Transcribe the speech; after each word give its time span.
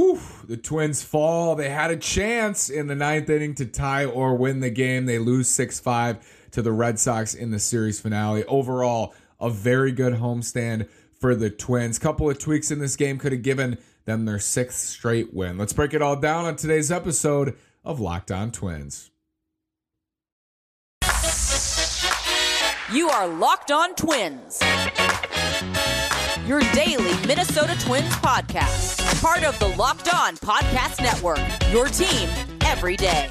whew, 0.00 0.20
the 0.48 0.56
Twins 0.56 1.02
fall. 1.02 1.54
They 1.54 1.68
had 1.68 1.90
a 1.90 1.96
chance 1.96 2.70
in 2.70 2.86
the 2.86 2.94
ninth 2.94 3.28
inning 3.28 3.54
to 3.56 3.66
tie 3.66 4.06
or 4.06 4.34
win 4.34 4.60
the 4.60 4.70
game. 4.70 5.06
They 5.06 5.18
lose 5.18 5.48
6 5.48 5.78
5 5.80 6.48
to 6.52 6.62
the 6.62 6.72
Red 6.72 6.98
Sox 6.98 7.34
in 7.34 7.50
the 7.50 7.58
series 7.58 8.00
finale. 8.00 8.44
Overall, 8.46 9.14
a 9.38 9.50
very 9.50 9.92
good 9.92 10.14
homestand 10.14 10.88
for 11.20 11.34
the 11.34 11.50
Twins. 11.50 11.98
Couple 11.98 12.30
of 12.30 12.38
tweaks 12.38 12.70
in 12.70 12.78
this 12.78 12.96
game 12.96 13.18
could 13.18 13.32
have 13.32 13.42
given 13.42 13.78
them 14.06 14.24
their 14.24 14.38
sixth 14.38 14.88
straight 14.88 15.34
win. 15.34 15.58
Let's 15.58 15.74
break 15.74 15.92
it 15.92 16.02
all 16.02 16.16
down 16.16 16.46
on 16.46 16.56
today's 16.56 16.90
episode 16.90 17.56
of 17.84 18.00
Locked 18.00 18.30
On 18.30 18.50
Twins. 18.50 19.10
You 22.92 23.08
are 23.08 23.28
Locked 23.28 23.70
On 23.70 23.94
Twins, 23.94 24.58
your 26.50 26.60
daily 26.72 27.14
Minnesota 27.28 27.78
Twins 27.78 28.12
podcast 28.14 29.22
part 29.22 29.44
of 29.44 29.56
the 29.60 29.68
Locked 29.76 30.12
On 30.12 30.34
Podcast 30.38 31.00
Network. 31.00 31.38
Your 31.70 31.86
team 31.86 32.28
every 32.64 32.96
day. 32.96 33.28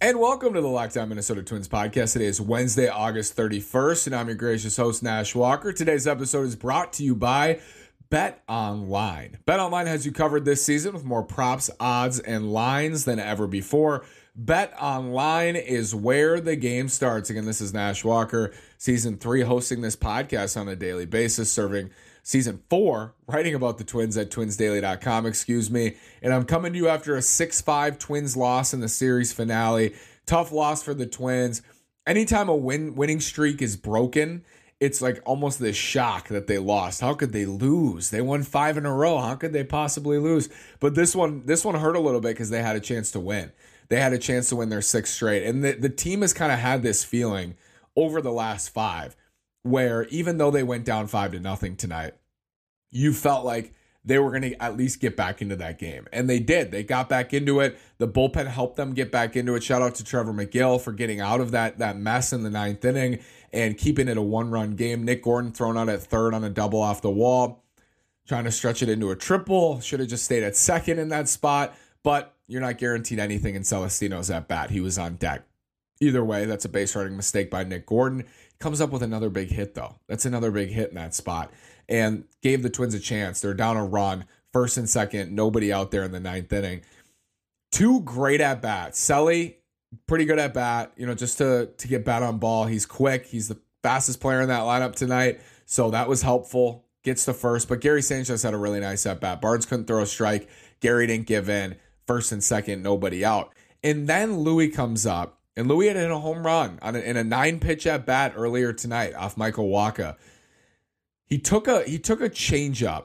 And 0.00 0.18
welcome 0.18 0.54
to 0.54 0.62
the 0.62 0.68
Locked 0.68 0.96
On 0.96 1.06
Minnesota 1.10 1.42
Twins 1.42 1.68
podcast. 1.68 2.14
Today 2.14 2.24
is 2.24 2.40
Wednesday, 2.40 2.88
August 2.88 3.36
31st, 3.36 4.06
and 4.06 4.16
I'm 4.16 4.28
your 4.28 4.36
gracious 4.36 4.78
host, 4.78 5.02
Nash 5.02 5.34
Walker. 5.34 5.74
Today's 5.74 6.06
episode 6.06 6.46
is 6.46 6.56
brought 6.56 6.94
to 6.94 7.04
you 7.04 7.14
by 7.14 7.60
Bet 8.08 8.42
Online. 8.48 9.36
Bet 9.44 9.60
Online 9.60 9.86
has 9.86 10.06
you 10.06 10.12
covered 10.12 10.46
this 10.46 10.64
season 10.64 10.94
with 10.94 11.04
more 11.04 11.22
props, 11.22 11.70
odds, 11.78 12.20
and 12.20 12.50
lines 12.50 13.04
than 13.04 13.18
ever 13.18 13.46
before. 13.46 14.02
Bet 14.36 14.72
Online 14.80 15.56
is 15.56 15.94
where 15.94 16.40
the 16.40 16.56
game 16.56 16.88
starts. 16.88 17.30
Again, 17.30 17.46
this 17.46 17.60
is 17.60 17.74
Nash 17.74 18.04
Walker, 18.04 18.52
season 18.78 19.16
three, 19.16 19.42
hosting 19.42 19.80
this 19.80 19.96
podcast 19.96 20.58
on 20.58 20.68
a 20.68 20.76
daily 20.76 21.06
basis, 21.06 21.52
serving 21.52 21.90
season 22.22 22.62
four, 22.70 23.14
writing 23.26 23.54
about 23.54 23.78
the 23.78 23.84
Twins 23.84 24.16
at 24.16 24.30
twinsdaily.com, 24.30 25.26
excuse 25.26 25.70
me. 25.70 25.96
And 26.22 26.32
I'm 26.32 26.44
coming 26.44 26.72
to 26.72 26.78
you 26.78 26.88
after 26.88 27.16
a 27.16 27.22
6 27.22 27.60
5 27.60 27.98
Twins 27.98 28.36
loss 28.36 28.72
in 28.72 28.80
the 28.80 28.88
series 28.88 29.32
finale. 29.32 29.94
Tough 30.26 30.52
loss 30.52 30.82
for 30.82 30.94
the 30.94 31.06
Twins. 31.06 31.62
Anytime 32.06 32.48
a 32.48 32.56
win 32.56 32.94
winning 32.94 33.20
streak 33.20 33.60
is 33.60 33.76
broken, 33.76 34.44
it's 34.78 35.02
like 35.02 35.20
almost 35.26 35.58
this 35.58 35.76
shock 35.76 36.28
that 36.28 36.46
they 36.46 36.58
lost. 36.58 37.00
How 37.00 37.14
could 37.14 37.32
they 37.32 37.46
lose? 37.46 38.10
They 38.10 38.22
won 38.22 38.44
five 38.44 38.78
in 38.78 38.86
a 38.86 38.94
row. 38.94 39.18
How 39.18 39.34
could 39.34 39.52
they 39.52 39.64
possibly 39.64 40.18
lose? 40.18 40.48
But 40.78 40.94
this 40.94 41.14
one, 41.14 41.44
this 41.46 41.64
one 41.64 41.74
hurt 41.74 41.96
a 41.96 42.00
little 42.00 42.20
bit 42.20 42.30
because 42.30 42.50
they 42.50 42.62
had 42.62 42.76
a 42.76 42.80
chance 42.80 43.10
to 43.10 43.20
win 43.20 43.52
they 43.90 44.00
had 44.00 44.12
a 44.12 44.18
chance 44.18 44.48
to 44.48 44.56
win 44.56 44.70
their 44.70 44.80
sixth 44.80 45.14
straight. 45.14 45.44
And 45.44 45.62
the, 45.62 45.72
the 45.72 45.88
team 45.88 46.22
has 46.22 46.32
kind 46.32 46.52
of 46.52 46.58
had 46.58 46.82
this 46.82 47.04
feeling 47.04 47.56
over 47.96 48.22
the 48.22 48.32
last 48.32 48.70
five 48.70 49.16
where 49.62 50.04
even 50.06 50.38
though 50.38 50.50
they 50.50 50.62
went 50.62 50.84
down 50.84 51.06
five 51.06 51.32
to 51.32 51.40
nothing 51.40 51.76
tonight, 51.76 52.14
you 52.90 53.12
felt 53.12 53.44
like 53.44 53.74
they 54.04 54.18
were 54.18 54.30
going 54.30 54.42
to 54.42 54.62
at 54.62 54.76
least 54.76 55.00
get 55.00 55.16
back 55.16 55.42
into 55.42 55.56
that 55.56 55.78
game. 55.78 56.06
And 56.12 56.30
they 56.30 56.38
did. 56.38 56.70
They 56.70 56.82
got 56.82 57.08
back 57.08 57.34
into 57.34 57.60
it. 57.60 57.78
The 57.98 58.08
bullpen 58.08 58.46
helped 58.46 58.76
them 58.76 58.94
get 58.94 59.12
back 59.12 59.36
into 59.36 59.54
it. 59.54 59.62
Shout 59.62 59.82
out 59.82 59.96
to 59.96 60.04
Trevor 60.04 60.32
Megill 60.32 60.80
for 60.80 60.92
getting 60.92 61.20
out 61.20 61.40
of 61.40 61.50
that, 61.50 61.78
that 61.78 61.98
mess 61.98 62.32
in 62.32 62.42
the 62.42 62.48
ninth 62.48 62.84
inning 62.84 63.18
and 63.52 63.76
keeping 63.76 64.08
it 64.08 64.16
a 64.16 64.22
one 64.22 64.50
run 64.50 64.76
game. 64.76 65.04
Nick 65.04 65.22
Gordon 65.22 65.52
thrown 65.52 65.76
out 65.76 65.90
at 65.90 66.00
third 66.00 66.32
on 66.32 66.44
a 66.44 66.50
double 66.50 66.80
off 66.80 67.02
the 67.02 67.10
wall, 67.10 67.64
trying 68.26 68.44
to 68.44 68.52
stretch 68.52 68.82
it 68.82 68.88
into 68.88 69.10
a 69.10 69.16
triple. 69.16 69.80
Should 69.80 70.00
have 70.00 70.08
just 70.08 70.24
stayed 70.24 70.44
at 70.44 70.56
second 70.56 70.98
in 70.98 71.08
that 71.10 71.28
spot. 71.28 71.74
But 72.02 72.34
you're 72.50 72.60
not 72.60 72.78
guaranteed 72.78 73.20
anything 73.20 73.54
in 73.54 73.62
Celestino's 73.62 74.28
at 74.28 74.48
bat. 74.48 74.70
He 74.70 74.80
was 74.80 74.98
on 74.98 75.14
deck. 75.14 75.44
Either 76.00 76.24
way, 76.24 76.46
that's 76.46 76.64
a 76.64 76.68
base 76.68 76.96
running 76.96 77.16
mistake 77.16 77.48
by 77.48 77.62
Nick 77.62 77.86
Gordon. 77.86 78.24
Comes 78.58 78.80
up 78.80 78.90
with 78.90 79.02
another 79.02 79.30
big 79.30 79.50
hit, 79.50 79.74
though. 79.74 79.96
That's 80.08 80.24
another 80.24 80.50
big 80.50 80.70
hit 80.70 80.88
in 80.88 80.96
that 80.96 81.14
spot. 81.14 81.52
And 81.88 82.24
gave 82.42 82.62
the 82.62 82.70
Twins 82.70 82.94
a 82.94 82.98
chance. 82.98 83.40
They're 83.40 83.54
down 83.54 83.76
a 83.76 83.84
run, 83.84 84.24
first 84.52 84.76
and 84.76 84.90
second, 84.90 85.32
nobody 85.32 85.72
out 85.72 85.92
there 85.92 86.02
in 86.02 86.10
the 86.10 86.18
ninth 86.18 86.52
inning. 86.52 86.80
Two 87.70 88.00
great 88.00 88.40
at 88.40 88.60
bats. 88.60 89.00
Selly, 89.00 89.54
pretty 90.08 90.24
good 90.24 90.40
at 90.40 90.52
bat, 90.52 90.92
you 90.96 91.06
know, 91.06 91.14
just 91.14 91.38
to, 91.38 91.66
to 91.66 91.88
get 91.88 92.04
bat 92.04 92.24
on 92.24 92.38
ball. 92.38 92.64
He's 92.64 92.84
quick. 92.84 93.26
He's 93.26 93.46
the 93.46 93.58
fastest 93.84 94.20
player 94.20 94.40
in 94.40 94.48
that 94.48 94.62
lineup 94.62 94.96
tonight. 94.96 95.40
So 95.66 95.90
that 95.92 96.08
was 96.08 96.22
helpful. 96.22 96.84
Gets 97.04 97.26
to 97.26 97.32
first. 97.32 97.68
But 97.68 97.80
Gary 97.80 98.02
Sanchez 98.02 98.42
had 98.42 98.54
a 98.54 98.58
really 98.58 98.80
nice 98.80 99.06
at 99.06 99.20
bat. 99.20 99.40
Barnes 99.40 99.66
couldn't 99.66 99.86
throw 99.86 100.02
a 100.02 100.06
strike. 100.06 100.48
Gary 100.80 101.06
didn't 101.06 101.26
give 101.26 101.48
in 101.48 101.76
first 102.10 102.32
and 102.32 102.42
second, 102.42 102.82
nobody 102.82 103.24
out. 103.24 103.54
And 103.84 104.08
then 104.08 104.40
Luis 104.40 104.74
comes 104.74 105.06
up, 105.06 105.38
and 105.56 105.68
Luis 105.68 105.88
had 105.88 105.96
hit 105.96 106.10
a 106.10 106.18
home 106.18 106.44
run 106.44 106.80
on 106.82 106.96
a, 106.96 106.98
in 106.98 107.16
a 107.16 107.22
nine 107.22 107.60
pitch 107.60 107.86
at 107.86 108.04
bat 108.04 108.32
earlier 108.34 108.72
tonight 108.72 109.14
off 109.14 109.36
Michael 109.36 109.68
Wacha. 109.68 110.16
He 111.26 111.38
took 111.38 111.68
a 111.68 111.84
he 111.84 112.00
took 112.00 112.20
a 112.20 112.28
changeup 112.28 113.04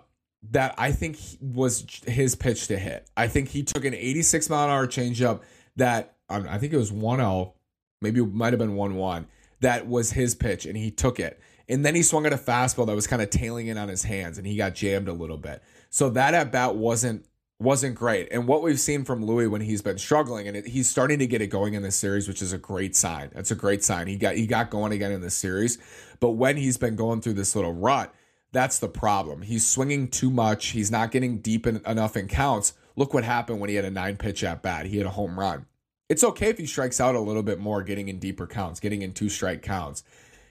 that 0.49 0.73
I 0.79 0.91
think 0.91 1.19
was 1.39 1.85
his 2.07 2.33
pitch 2.35 2.65
to 2.69 2.79
hit. 2.79 3.07
I 3.15 3.27
think 3.27 3.49
he 3.49 3.61
took 3.61 3.85
an 3.85 3.93
86 3.93 4.49
mile 4.49 4.65
an 4.65 4.71
hour 4.71 4.87
changeup 4.87 5.41
that 5.75 6.15
um, 6.27 6.47
I 6.49 6.57
think 6.57 6.73
it 6.73 6.77
was 6.77 6.91
1-0, 6.91 7.53
maybe 8.01 8.21
it 8.21 8.33
might 8.33 8.53
have 8.53 8.59
been 8.59 8.75
1-1. 8.75 9.25
That 9.59 9.87
was 9.87 10.13
his 10.13 10.33
pitch, 10.33 10.65
and 10.65 10.75
he 10.75 10.89
took 10.89 11.19
it. 11.19 11.39
And 11.69 11.85
then 11.85 11.93
he 11.93 12.01
swung 12.01 12.25
at 12.25 12.33
a 12.33 12.37
fastball 12.37 12.87
that 12.87 12.95
was 12.95 13.05
kind 13.05 13.21
of 13.21 13.29
tailing 13.29 13.67
in 13.67 13.77
on 13.77 13.87
his 13.87 14.03
hands, 14.03 14.39
and 14.39 14.47
he 14.47 14.55
got 14.57 14.73
jammed 14.73 15.07
a 15.07 15.13
little 15.13 15.37
bit. 15.37 15.61
So 15.91 16.09
that 16.09 16.33
at 16.33 16.51
bat 16.51 16.75
wasn't 16.75 17.27
wasn't 17.59 17.95
great. 17.95 18.27
And 18.31 18.47
what 18.47 18.61
we've 18.61 18.79
seen 18.79 19.05
from 19.05 19.25
Luis 19.25 19.47
when 19.47 19.61
he's 19.61 19.81
been 19.81 19.97
struggling, 19.97 20.47
and 20.47 20.57
it, 20.57 20.67
he's 20.67 20.89
starting 20.89 21.19
to 21.19 21.27
get 21.27 21.41
it 21.41 21.47
going 21.47 21.73
in 21.73 21.83
this 21.83 21.95
series, 21.95 22.27
which 22.27 22.41
is 22.41 22.51
a 22.51 22.57
great 22.57 22.95
sign. 22.95 23.31
That's 23.33 23.51
a 23.51 23.55
great 23.55 23.83
sign. 23.83 24.07
He 24.07 24.17
got 24.17 24.35
he 24.35 24.45
got 24.45 24.69
going 24.69 24.91
again 24.91 25.11
in 25.11 25.21
this 25.21 25.35
series, 25.35 25.77
but 26.19 26.31
when 26.31 26.57
he's 26.57 26.77
been 26.77 26.95
going 26.95 27.21
through 27.21 27.33
this 27.33 27.55
little 27.55 27.73
rut, 27.73 28.13
that's 28.51 28.79
the 28.79 28.89
problem. 28.89 29.41
He's 29.41 29.65
swinging 29.65 30.09
too 30.09 30.29
much. 30.29 30.67
He's 30.67 30.91
not 30.91 31.11
getting 31.11 31.39
deep 31.39 31.65
in, 31.65 31.81
enough 31.85 32.17
in 32.17 32.27
counts. 32.27 32.73
Look 32.95 33.13
what 33.13 33.23
happened 33.23 33.59
when 33.59 33.69
he 33.69 33.75
had 33.75 33.85
a 33.85 33.91
nine 33.91 34.17
pitch 34.17 34.43
at 34.43 34.61
bat. 34.61 34.85
He 34.85 34.97
had 34.97 35.05
a 35.05 35.11
home 35.11 35.39
run. 35.39 35.65
It's 36.07 36.23
okay 36.23 36.49
if 36.49 36.57
he 36.57 36.65
strikes 36.65 37.01
out 37.01 37.15
a 37.15 37.19
little 37.19 37.43
bit 37.43 37.59
more, 37.59 37.83
getting 37.83 38.09
in 38.09 38.19
deeper 38.19 38.47
counts, 38.47 38.79
getting 38.79 39.01
in 39.01 39.13
two 39.13 39.27
strike 39.27 39.61
counts. 39.61 40.03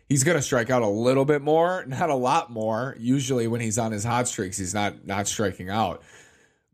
He's 0.09 0.25
going 0.25 0.37
to 0.37 0.43
strike 0.43 0.69
out 0.69 0.83
a 0.83 0.89
little 0.89 1.25
bit 1.25 1.41
more, 1.41 1.85
not 1.87 2.11
a 2.11 2.15
lot 2.15 2.51
more. 2.51 2.97
Usually, 2.99 3.47
when 3.47 3.61
he's 3.61 3.79
on 3.79 3.93
his 3.93 4.05
hot 4.05 4.29
streaks, 4.29 4.59
he's 4.59 4.75
not 4.75 5.07
not 5.07 5.27
striking 5.27 5.71
out. 5.71 6.03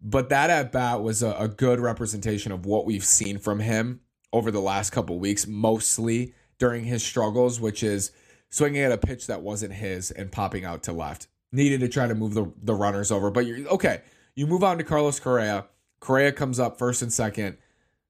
But 0.02 0.30
that 0.30 0.50
at 0.50 0.72
bat 0.72 1.02
was 1.02 1.22
a, 1.22 1.32
a 1.32 1.48
good 1.48 1.80
representation 1.80 2.52
of 2.52 2.64
what 2.64 2.86
we've 2.86 3.04
seen 3.04 3.38
from 3.38 3.60
him 3.60 4.00
over 4.32 4.50
the 4.50 4.60
last 4.60 4.90
couple 4.90 5.18
weeks, 5.18 5.46
mostly 5.46 6.34
during 6.58 6.84
his 6.84 7.02
struggles, 7.02 7.60
which 7.60 7.82
is 7.82 8.12
swinging 8.48 8.82
at 8.82 8.92
a 8.92 8.98
pitch 8.98 9.26
that 9.26 9.42
wasn't 9.42 9.74
his 9.74 10.10
and 10.10 10.32
popping 10.32 10.64
out 10.64 10.82
to 10.84 10.92
left. 10.92 11.26
Needed 11.52 11.80
to 11.80 11.88
try 11.88 12.06
to 12.06 12.14
move 12.14 12.34
the, 12.34 12.52
the 12.62 12.74
runners 12.74 13.10
over. 13.10 13.30
But 13.30 13.46
you're 13.46 13.66
okay. 13.68 14.02
You 14.34 14.46
move 14.46 14.62
on 14.62 14.78
to 14.78 14.84
Carlos 14.84 15.18
Correa. 15.18 15.66
Correa 15.98 16.32
comes 16.32 16.58
up 16.58 16.78
first 16.78 17.02
and 17.02 17.12
second 17.12 17.58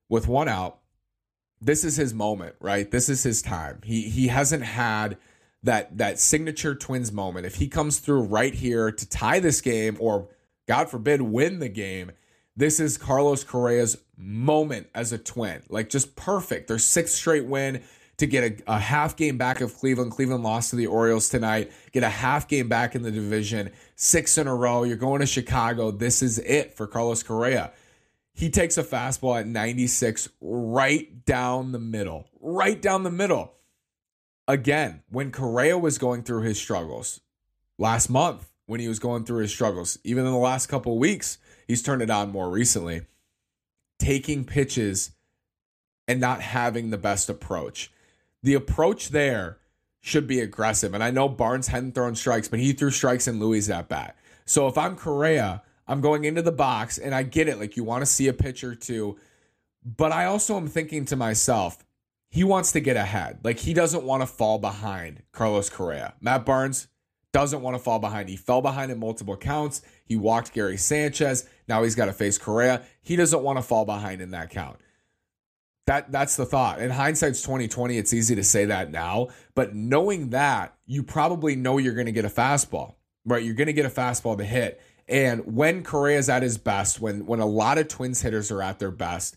with 0.08 0.28
one 0.28 0.48
out. 0.48 0.78
This 1.60 1.84
is 1.84 1.96
his 1.96 2.14
moment, 2.14 2.54
right? 2.60 2.90
This 2.90 3.08
is 3.08 3.22
his 3.22 3.42
time. 3.42 3.80
He 3.84 4.02
he 4.02 4.28
hasn't 4.28 4.62
had 4.62 5.16
that 5.62 5.98
that 5.98 6.18
signature 6.18 6.74
twins 6.74 7.12
moment. 7.12 7.46
If 7.46 7.56
he 7.56 7.68
comes 7.68 7.98
through 7.98 8.22
right 8.22 8.54
here 8.54 8.92
to 8.92 9.08
tie 9.08 9.40
this 9.40 9.60
game 9.60 9.96
or 10.00 10.28
God 10.70 10.88
forbid, 10.88 11.20
win 11.20 11.58
the 11.58 11.68
game. 11.68 12.12
This 12.54 12.78
is 12.78 12.96
Carlos 12.96 13.42
Correa's 13.42 13.96
moment 14.16 14.86
as 14.94 15.12
a 15.12 15.18
twin. 15.18 15.64
Like 15.68 15.90
just 15.90 16.14
perfect. 16.14 16.68
Their 16.68 16.78
sixth 16.78 17.16
straight 17.16 17.44
win 17.44 17.82
to 18.18 18.26
get 18.28 18.44
a, 18.44 18.74
a, 18.74 18.78
half 18.78 19.16
game 19.16 19.36
back 19.36 19.62
of 19.62 19.74
Cleveland. 19.74 20.12
Cleveland 20.12 20.44
lost 20.44 20.70
to 20.70 20.76
the 20.76 20.86
Orioles 20.86 21.28
tonight. 21.28 21.72
Get 21.90 22.04
a 22.04 22.08
half 22.08 22.46
game 22.46 22.68
back 22.68 22.94
in 22.94 23.02
the 23.02 23.10
division. 23.10 23.72
Six 23.96 24.38
in 24.38 24.46
a 24.46 24.54
row. 24.54 24.84
You're 24.84 24.96
going 24.96 25.18
to 25.18 25.26
Chicago. 25.26 25.90
This 25.90 26.22
is 26.22 26.38
it 26.38 26.76
for 26.76 26.86
Carlos 26.86 27.24
Correa. 27.24 27.72
He 28.32 28.48
takes 28.48 28.78
a 28.78 28.84
fastball 28.84 29.40
at 29.40 29.48
96 29.48 30.28
right 30.40 31.24
down 31.24 31.72
the 31.72 31.80
middle. 31.80 32.28
Right 32.40 32.80
down 32.80 33.02
the 33.02 33.10
middle. 33.10 33.54
Again, 34.46 35.02
when 35.08 35.32
Correa 35.32 35.76
was 35.76 35.98
going 35.98 36.22
through 36.22 36.42
his 36.42 36.60
struggles 36.60 37.22
last 37.76 38.08
month, 38.08 38.49
when 38.70 38.78
he 38.78 38.86
was 38.86 39.00
going 39.00 39.24
through 39.24 39.40
his 39.40 39.50
struggles. 39.50 39.98
Even 40.04 40.24
in 40.24 40.30
the 40.30 40.38
last 40.38 40.68
couple 40.68 40.96
weeks, 40.96 41.38
he's 41.66 41.82
turned 41.82 42.02
it 42.02 42.08
on 42.08 42.30
more 42.30 42.48
recently. 42.48 43.02
Taking 43.98 44.44
pitches 44.44 45.10
and 46.06 46.20
not 46.20 46.40
having 46.40 46.90
the 46.90 46.96
best 46.96 47.28
approach. 47.28 47.90
The 48.44 48.54
approach 48.54 49.08
there 49.08 49.58
should 49.98 50.28
be 50.28 50.38
aggressive. 50.38 50.94
And 50.94 51.02
I 51.02 51.10
know 51.10 51.28
Barnes 51.28 51.66
hadn't 51.66 51.96
thrown 51.96 52.14
strikes, 52.14 52.46
but 52.46 52.60
he 52.60 52.72
threw 52.72 52.92
strikes 52.92 53.26
in 53.26 53.40
Luis 53.40 53.68
at 53.68 53.88
bat. 53.88 54.16
So 54.44 54.68
if 54.68 54.78
I'm 54.78 54.94
Correa, 54.94 55.64
I'm 55.88 56.00
going 56.00 56.22
into 56.22 56.40
the 56.40 56.52
box 56.52 56.96
and 56.96 57.12
I 57.12 57.24
get 57.24 57.48
it. 57.48 57.58
Like 57.58 57.76
you 57.76 57.82
want 57.82 58.02
to 58.02 58.06
see 58.06 58.28
a 58.28 58.32
pitch 58.32 58.62
or 58.62 58.76
two. 58.76 59.18
But 59.84 60.12
I 60.12 60.26
also 60.26 60.56
am 60.56 60.68
thinking 60.68 61.06
to 61.06 61.16
myself, 61.16 61.84
he 62.28 62.44
wants 62.44 62.70
to 62.70 62.80
get 62.80 62.96
ahead. 62.96 63.40
Like 63.42 63.58
he 63.58 63.74
doesn't 63.74 64.04
want 64.04 64.22
to 64.22 64.28
fall 64.28 64.58
behind 64.58 65.24
Carlos 65.32 65.70
Correa. 65.70 66.14
Matt 66.20 66.46
Barnes, 66.46 66.86
doesn't 67.32 67.62
want 67.62 67.76
to 67.76 67.82
fall 67.82 67.98
behind. 67.98 68.28
He 68.28 68.36
fell 68.36 68.60
behind 68.60 68.90
in 68.90 68.98
multiple 68.98 69.36
counts. 69.36 69.82
He 70.04 70.16
walked 70.16 70.52
Gary 70.52 70.76
Sanchez. 70.76 71.48
Now 71.68 71.82
he's 71.82 71.94
got 71.94 72.06
to 72.06 72.12
face 72.12 72.38
Correa. 72.38 72.82
He 73.02 73.16
doesn't 73.16 73.42
want 73.42 73.58
to 73.58 73.62
fall 73.62 73.84
behind 73.84 74.20
in 74.20 74.32
that 74.32 74.50
count. 74.50 74.78
That 75.86 76.12
that's 76.12 76.36
the 76.36 76.46
thought. 76.46 76.80
In 76.80 76.90
hindsight's 76.90 77.42
2020, 77.42 77.98
it's 77.98 78.12
easy 78.12 78.34
to 78.36 78.44
say 78.44 78.66
that 78.66 78.90
now, 78.90 79.28
but 79.54 79.74
knowing 79.74 80.30
that, 80.30 80.76
you 80.86 81.02
probably 81.02 81.56
know 81.56 81.78
you're 81.78 81.94
going 81.94 82.06
to 82.06 82.12
get 82.12 82.24
a 82.24 82.28
fastball, 82.28 82.94
right? 83.24 83.42
You're 83.42 83.54
going 83.54 83.66
to 83.66 83.72
get 83.72 83.86
a 83.86 83.90
fastball 83.90 84.36
to 84.38 84.44
hit. 84.44 84.80
And 85.08 85.56
when 85.56 85.82
Correa's 85.82 86.28
at 86.28 86.42
his 86.42 86.58
best, 86.58 87.00
when 87.00 87.26
when 87.26 87.40
a 87.40 87.46
lot 87.46 87.78
of 87.78 87.88
Twins 87.88 88.22
hitters 88.22 88.52
are 88.52 88.62
at 88.62 88.78
their 88.78 88.92
best, 88.92 89.36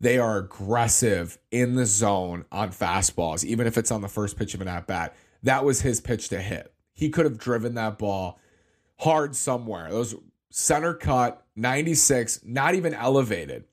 they 0.00 0.18
are 0.18 0.38
aggressive 0.38 1.38
in 1.52 1.76
the 1.76 1.86
zone 1.86 2.46
on 2.50 2.70
fastballs, 2.70 3.44
even 3.44 3.68
if 3.68 3.78
it's 3.78 3.92
on 3.92 4.00
the 4.00 4.08
first 4.08 4.36
pitch 4.36 4.54
of 4.54 4.60
an 4.60 4.66
at 4.66 4.88
bat. 4.88 5.14
That 5.44 5.64
was 5.64 5.82
his 5.82 6.00
pitch 6.00 6.28
to 6.30 6.40
hit. 6.40 6.71
He 6.92 7.08
could 7.08 7.24
have 7.24 7.38
driven 7.38 7.74
that 7.74 7.98
ball 7.98 8.38
hard 8.98 9.34
somewhere. 9.34 9.90
Those 9.90 10.14
center 10.50 10.94
cut, 10.94 11.44
96, 11.56 12.40
not 12.44 12.74
even 12.74 12.94
elevated. 12.94 13.64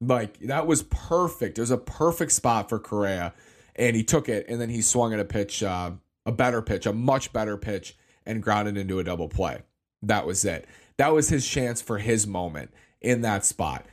Like 0.00 0.38
that 0.40 0.66
was 0.66 0.82
perfect. 0.84 1.58
It 1.58 1.60
was 1.60 1.70
a 1.70 1.76
perfect 1.76 2.32
spot 2.32 2.68
for 2.68 2.78
Correa, 2.78 3.34
and 3.76 3.94
he 3.94 4.02
took 4.02 4.28
it, 4.28 4.46
and 4.48 4.60
then 4.60 4.70
he 4.70 4.80
swung 4.80 5.12
at 5.12 5.20
a 5.20 5.24
pitch, 5.24 5.62
uh, 5.62 5.92
a 6.24 6.32
better 6.32 6.62
pitch, 6.62 6.86
a 6.86 6.92
much 6.92 7.32
better 7.32 7.58
pitch, 7.58 7.96
and 8.24 8.42
grounded 8.42 8.78
into 8.78 8.98
a 8.98 9.04
double 9.04 9.28
play. 9.28 9.62
That 10.02 10.26
was 10.26 10.44
it. 10.44 10.66
That 10.96 11.12
was 11.12 11.28
his 11.28 11.46
chance 11.46 11.82
for 11.82 11.98
his 11.98 12.26
moment 12.26 12.72
in 13.02 13.20
that 13.22 13.44
spot. 13.44 13.84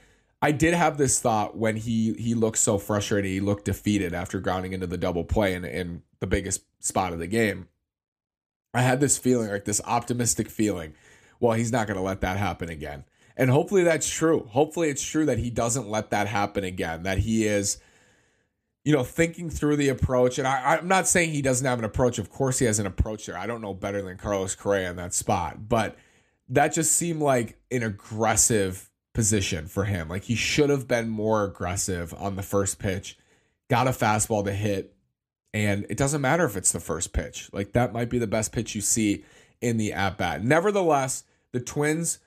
I 0.41 0.51
did 0.51 0.73
have 0.73 0.97
this 0.97 1.19
thought 1.19 1.57
when 1.57 1.75
he 1.75 2.13
he 2.13 2.35
looked 2.35 2.59
so 2.59 2.77
frustrated, 2.77 3.29
he 3.29 3.39
looked 3.41 3.65
defeated 3.65 4.13
after 4.13 4.39
grounding 4.39 4.71
into 4.71 4.87
the 4.87 4.97
double 4.97 5.25
play 5.25 5.53
in, 5.53 5.65
in 5.65 6.03
the 6.19 6.27
biggest 6.27 6.61
spot 6.79 7.11
of 7.11 7.19
the 7.19 7.27
game. 7.27 7.67
I 8.77 8.81
had 8.81 8.99
this 8.99 9.17
feeling, 9.17 9.49
like 9.49 9.65
this 9.65 9.81
optimistic 9.85 10.49
feeling, 10.49 10.93
well, 11.39 11.53
he's 11.53 11.71
not 11.71 11.87
going 11.87 11.97
to 11.97 12.03
let 12.03 12.21
that 12.21 12.37
happen 12.37 12.69
again. 12.69 13.03
And 13.35 13.49
hopefully 13.49 13.83
that's 13.83 14.09
true. 14.09 14.47
Hopefully 14.51 14.89
it's 14.89 15.03
true 15.03 15.25
that 15.25 15.37
he 15.37 15.49
doesn't 15.49 15.87
let 15.87 16.09
that 16.09 16.27
happen 16.27 16.63
again, 16.63 17.03
that 17.03 17.19
he 17.19 17.45
is, 17.45 17.77
you 18.83 18.93
know, 18.93 19.03
thinking 19.03 19.49
through 19.49 19.75
the 19.75 19.89
approach. 19.89 20.39
And 20.39 20.47
I, 20.47 20.75
I'm 20.75 20.87
not 20.87 21.07
saying 21.07 21.31
he 21.31 21.43
doesn't 21.43 21.65
have 21.65 21.77
an 21.79 21.85
approach. 21.85 22.17
Of 22.17 22.31
course 22.31 22.57
he 22.57 22.65
has 22.65 22.79
an 22.79 22.87
approach 22.87 23.27
there. 23.27 23.37
I 23.37 23.45
don't 23.45 23.61
know 23.61 23.73
better 23.75 24.01
than 24.01 24.17
Carlos 24.17 24.55
Correa 24.55 24.89
in 24.89 24.95
that 24.95 25.13
spot. 25.13 25.69
But 25.69 25.97
that 26.49 26.73
just 26.73 26.93
seemed 26.93 27.21
like 27.21 27.59
an 27.69 27.83
aggressive 27.83 28.89
position 29.13 29.67
for 29.67 29.83
him. 29.83 30.09
Like 30.09 30.23
he 30.23 30.35
should 30.35 30.69
have 30.69 30.87
been 30.87 31.09
more 31.09 31.43
aggressive 31.43 32.13
on 32.15 32.35
the 32.35 32.43
first 32.43 32.79
pitch, 32.79 33.17
got 33.69 33.87
a 33.87 33.91
fastball 33.91 34.43
to 34.45 34.53
hit. 34.53 34.95
And 35.57 35.87
it 35.89 35.97
doesn't 35.97 36.21
matter 36.21 36.45
if 36.45 36.55
it's 36.55 36.71
the 36.71 36.79
first 36.79 37.13
pitch. 37.13 37.49
Like 37.51 37.71
that 37.71 37.91
might 37.91 38.11
be 38.11 38.19
the 38.19 38.27
best 38.27 38.51
pitch 38.51 38.75
you 38.75 38.81
see 38.81 39.25
in 39.59 39.77
the 39.77 39.91
at 39.91 40.15
bat. 40.15 40.43
Nevertheless, 40.43 41.23
the 41.51 41.59
Twins 41.59 42.19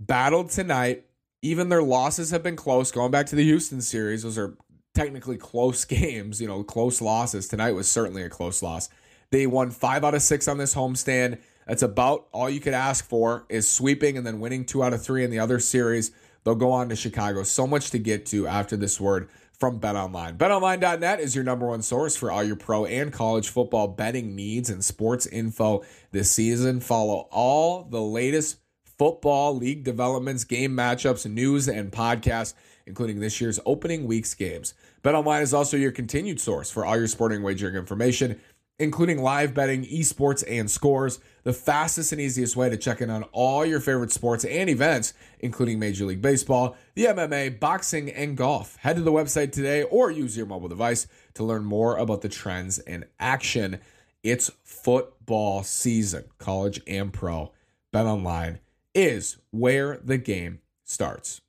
battled 0.00 0.50
tonight. 0.50 1.04
Even 1.42 1.68
their 1.68 1.82
losses 1.82 2.32
have 2.32 2.42
been 2.42 2.56
close. 2.56 2.90
Going 2.90 3.12
back 3.12 3.26
to 3.26 3.36
the 3.36 3.44
Houston 3.44 3.82
series, 3.82 4.24
those 4.24 4.36
are 4.36 4.56
technically 4.96 5.36
close 5.36 5.84
games, 5.84 6.40
you 6.40 6.48
know, 6.48 6.64
close 6.64 7.00
losses. 7.00 7.46
Tonight 7.46 7.70
was 7.70 7.88
certainly 7.88 8.24
a 8.24 8.28
close 8.28 8.64
loss. 8.64 8.88
They 9.30 9.46
won 9.46 9.70
five 9.70 10.02
out 10.02 10.16
of 10.16 10.22
six 10.22 10.48
on 10.48 10.58
this 10.58 10.74
homestand. 10.74 11.38
That's 11.68 11.84
about 11.84 12.26
all 12.32 12.50
you 12.50 12.58
could 12.58 12.74
ask 12.74 13.08
for 13.08 13.46
is 13.48 13.70
sweeping 13.70 14.16
and 14.16 14.26
then 14.26 14.40
winning 14.40 14.64
two 14.64 14.82
out 14.82 14.92
of 14.92 15.04
three 15.04 15.22
in 15.22 15.30
the 15.30 15.38
other 15.38 15.60
series. 15.60 16.10
They'll 16.42 16.56
go 16.56 16.72
on 16.72 16.88
to 16.88 16.96
Chicago. 16.96 17.44
So 17.44 17.64
much 17.64 17.92
to 17.92 18.00
get 18.00 18.26
to 18.26 18.48
after 18.48 18.76
this 18.76 19.00
word 19.00 19.28
from 19.62 19.78
BetOnline. 19.78 20.36
BetOnline.net 20.38 21.20
is 21.20 21.36
your 21.36 21.44
number 21.44 21.68
one 21.68 21.82
source 21.82 22.16
for 22.16 22.32
all 22.32 22.42
your 22.42 22.56
pro 22.56 22.84
and 22.84 23.12
college 23.12 23.48
football 23.48 23.86
betting 23.86 24.34
needs 24.34 24.68
and 24.68 24.84
sports 24.84 25.24
info 25.28 25.84
this 26.10 26.32
season. 26.32 26.80
Follow 26.80 27.28
all 27.30 27.84
the 27.84 28.02
latest 28.02 28.58
football 28.98 29.56
league 29.56 29.84
developments, 29.84 30.42
game 30.42 30.76
matchups, 30.76 31.30
news, 31.30 31.68
and 31.68 31.92
podcasts, 31.92 32.54
including 32.86 33.20
this 33.20 33.40
year's 33.40 33.60
opening 33.64 34.04
week's 34.04 34.34
games. 34.34 34.74
BetOnline 35.04 35.42
is 35.42 35.54
also 35.54 35.76
your 35.76 35.92
continued 35.92 36.40
source 36.40 36.68
for 36.68 36.84
all 36.84 36.96
your 36.96 37.06
sporting 37.06 37.44
wagering 37.44 37.76
information 37.76 38.40
including 38.82 39.22
live 39.22 39.54
betting, 39.54 39.84
esports, 39.84 40.42
and 40.48 40.68
scores. 40.68 41.20
The 41.44 41.52
fastest 41.52 42.10
and 42.12 42.20
easiest 42.20 42.56
way 42.56 42.68
to 42.68 42.76
check 42.76 43.00
in 43.00 43.10
on 43.10 43.22
all 43.32 43.64
your 43.64 43.80
favorite 43.80 44.10
sports 44.10 44.44
and 44.44 44.68
events, 44.68 45.14
including 45.38 45.78
Major 45.78 46.04
League 46.04 46.20
Baseball, 46.20 46.76
the 46.94 47.06
MMA, 47.06 47.60
boxing, 47.60 48.10
and 48.10 48.36
golf. 48.36 48.76
Head 48.76 48.96
to 48.96 49.02
the 49.02 49.12
website 49.12 49.52
today 49.52 49.84
or 49.84 50.10
use 50.10 50.36
your 50.36 50.46
mobile 50.46 50.68
device 50.68 51.06
to 51.34 51.44
learn 51.44 51.64
more 51.64 51.96
about 51.96 52.22
the 52.22 52.28
trends 52.28 52.80
in 52.80 53.04
action. 53.20 53.78
It's 54.24 54.50
football 54.64 55.62
season, 55.62 56.24
college 56.38 56.80
and 56.86 57.12
pro. 57.12 57.52
Bet 57.92 58.06
online 58.06 58.58
is 58.94 59.38
where 59.52 60.00
the 60.02 60.18
game 60.18 60.60
starts. 60.84 61.40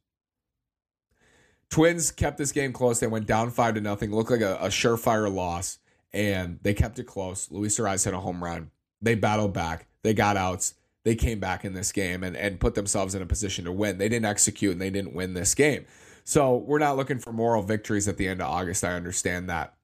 Twins 1.69 2.11
kept 2.11 2.37
this 2.37 2.51
game 2.51 2.73
close. 2.73 2.99
They 2.99 3.07
went 3.07 3.25
down 3.25 3.49
five 3.49 3.73
to 3.73 3.81
nothing. 3.81 4.11
Looked 4.11 4.29
like 4.29 4.41
a, 4.41 4.57
a 4.57 4.67
surefire 4.67 5.33
loss 5.33 5.79
and 6.13 6.59
they 6.61 6.73
kept 6.73 6.99
it 6.99 7.05
close. 7.05 7.49
Luis 7.51 7.79
Arraez 7.79 8.05
hit 8.05 8.13
a 8.13 8.19
home 8.19 8.43
run. 8.43 8.71
They 9.01 9.15
battled 9.15 9.53
back. 9.53 9.87
They 10.03 10.13
got 10.13 10.37
outs. 10.37 10.75
They 11.03 11.15
came 11.15 11.39
back 11.39 11.65
in 11.65 11.73
this 11.73 11.91
game 11.91 12.23
and, 12.23 12.37
and 12.37 12.59
put 12.59 12.75
themselves 12.75 13.15
in 13.15 13.21
a 13.21 13.25
position 13.25 13.65
to 13.65 13.71
win. 13.71 13.97
They 13.97 14.07
didn't 14.09 14.25
execute 14.25 14.71
and 14.71 14.81
they 14.81 14.89
didn't 14.89 15.13
win 15.13 15.33
this 15.33 15.53
game. 15.53 15.85
So 16.23 16.55
we're 16.55 16.79
not 16.79 16.95
looking 16.95 17.19
for 17.19 17.33
moral 17.33 17.63
victories 17.63 18.07
at 18.07 18.17
the 18.17 18.27
end 18.27 18.41
of 18.41 18.47
August. 18.47 18.83
I 18.83 18.93
understand 18.93 19.49
that. 19.49 19.75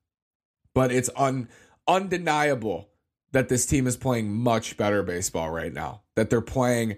But 0.73 0.91
it's 0.91 1.09
un, 1.17 1.49
undeniable 1.87 2.89
that 3.31 3.49
this 3.49 3.65
team 3.65 3.87
is 3.87 3.97
playing 3.97 4.31
much 4.31 4.77
better 4.77 5.03
baseball 5.03 5.49
right 5.49 5.73
now. 5.73 6.01
That 6.15 6.29
they're 6.29 6.41
playing 6.41 6.97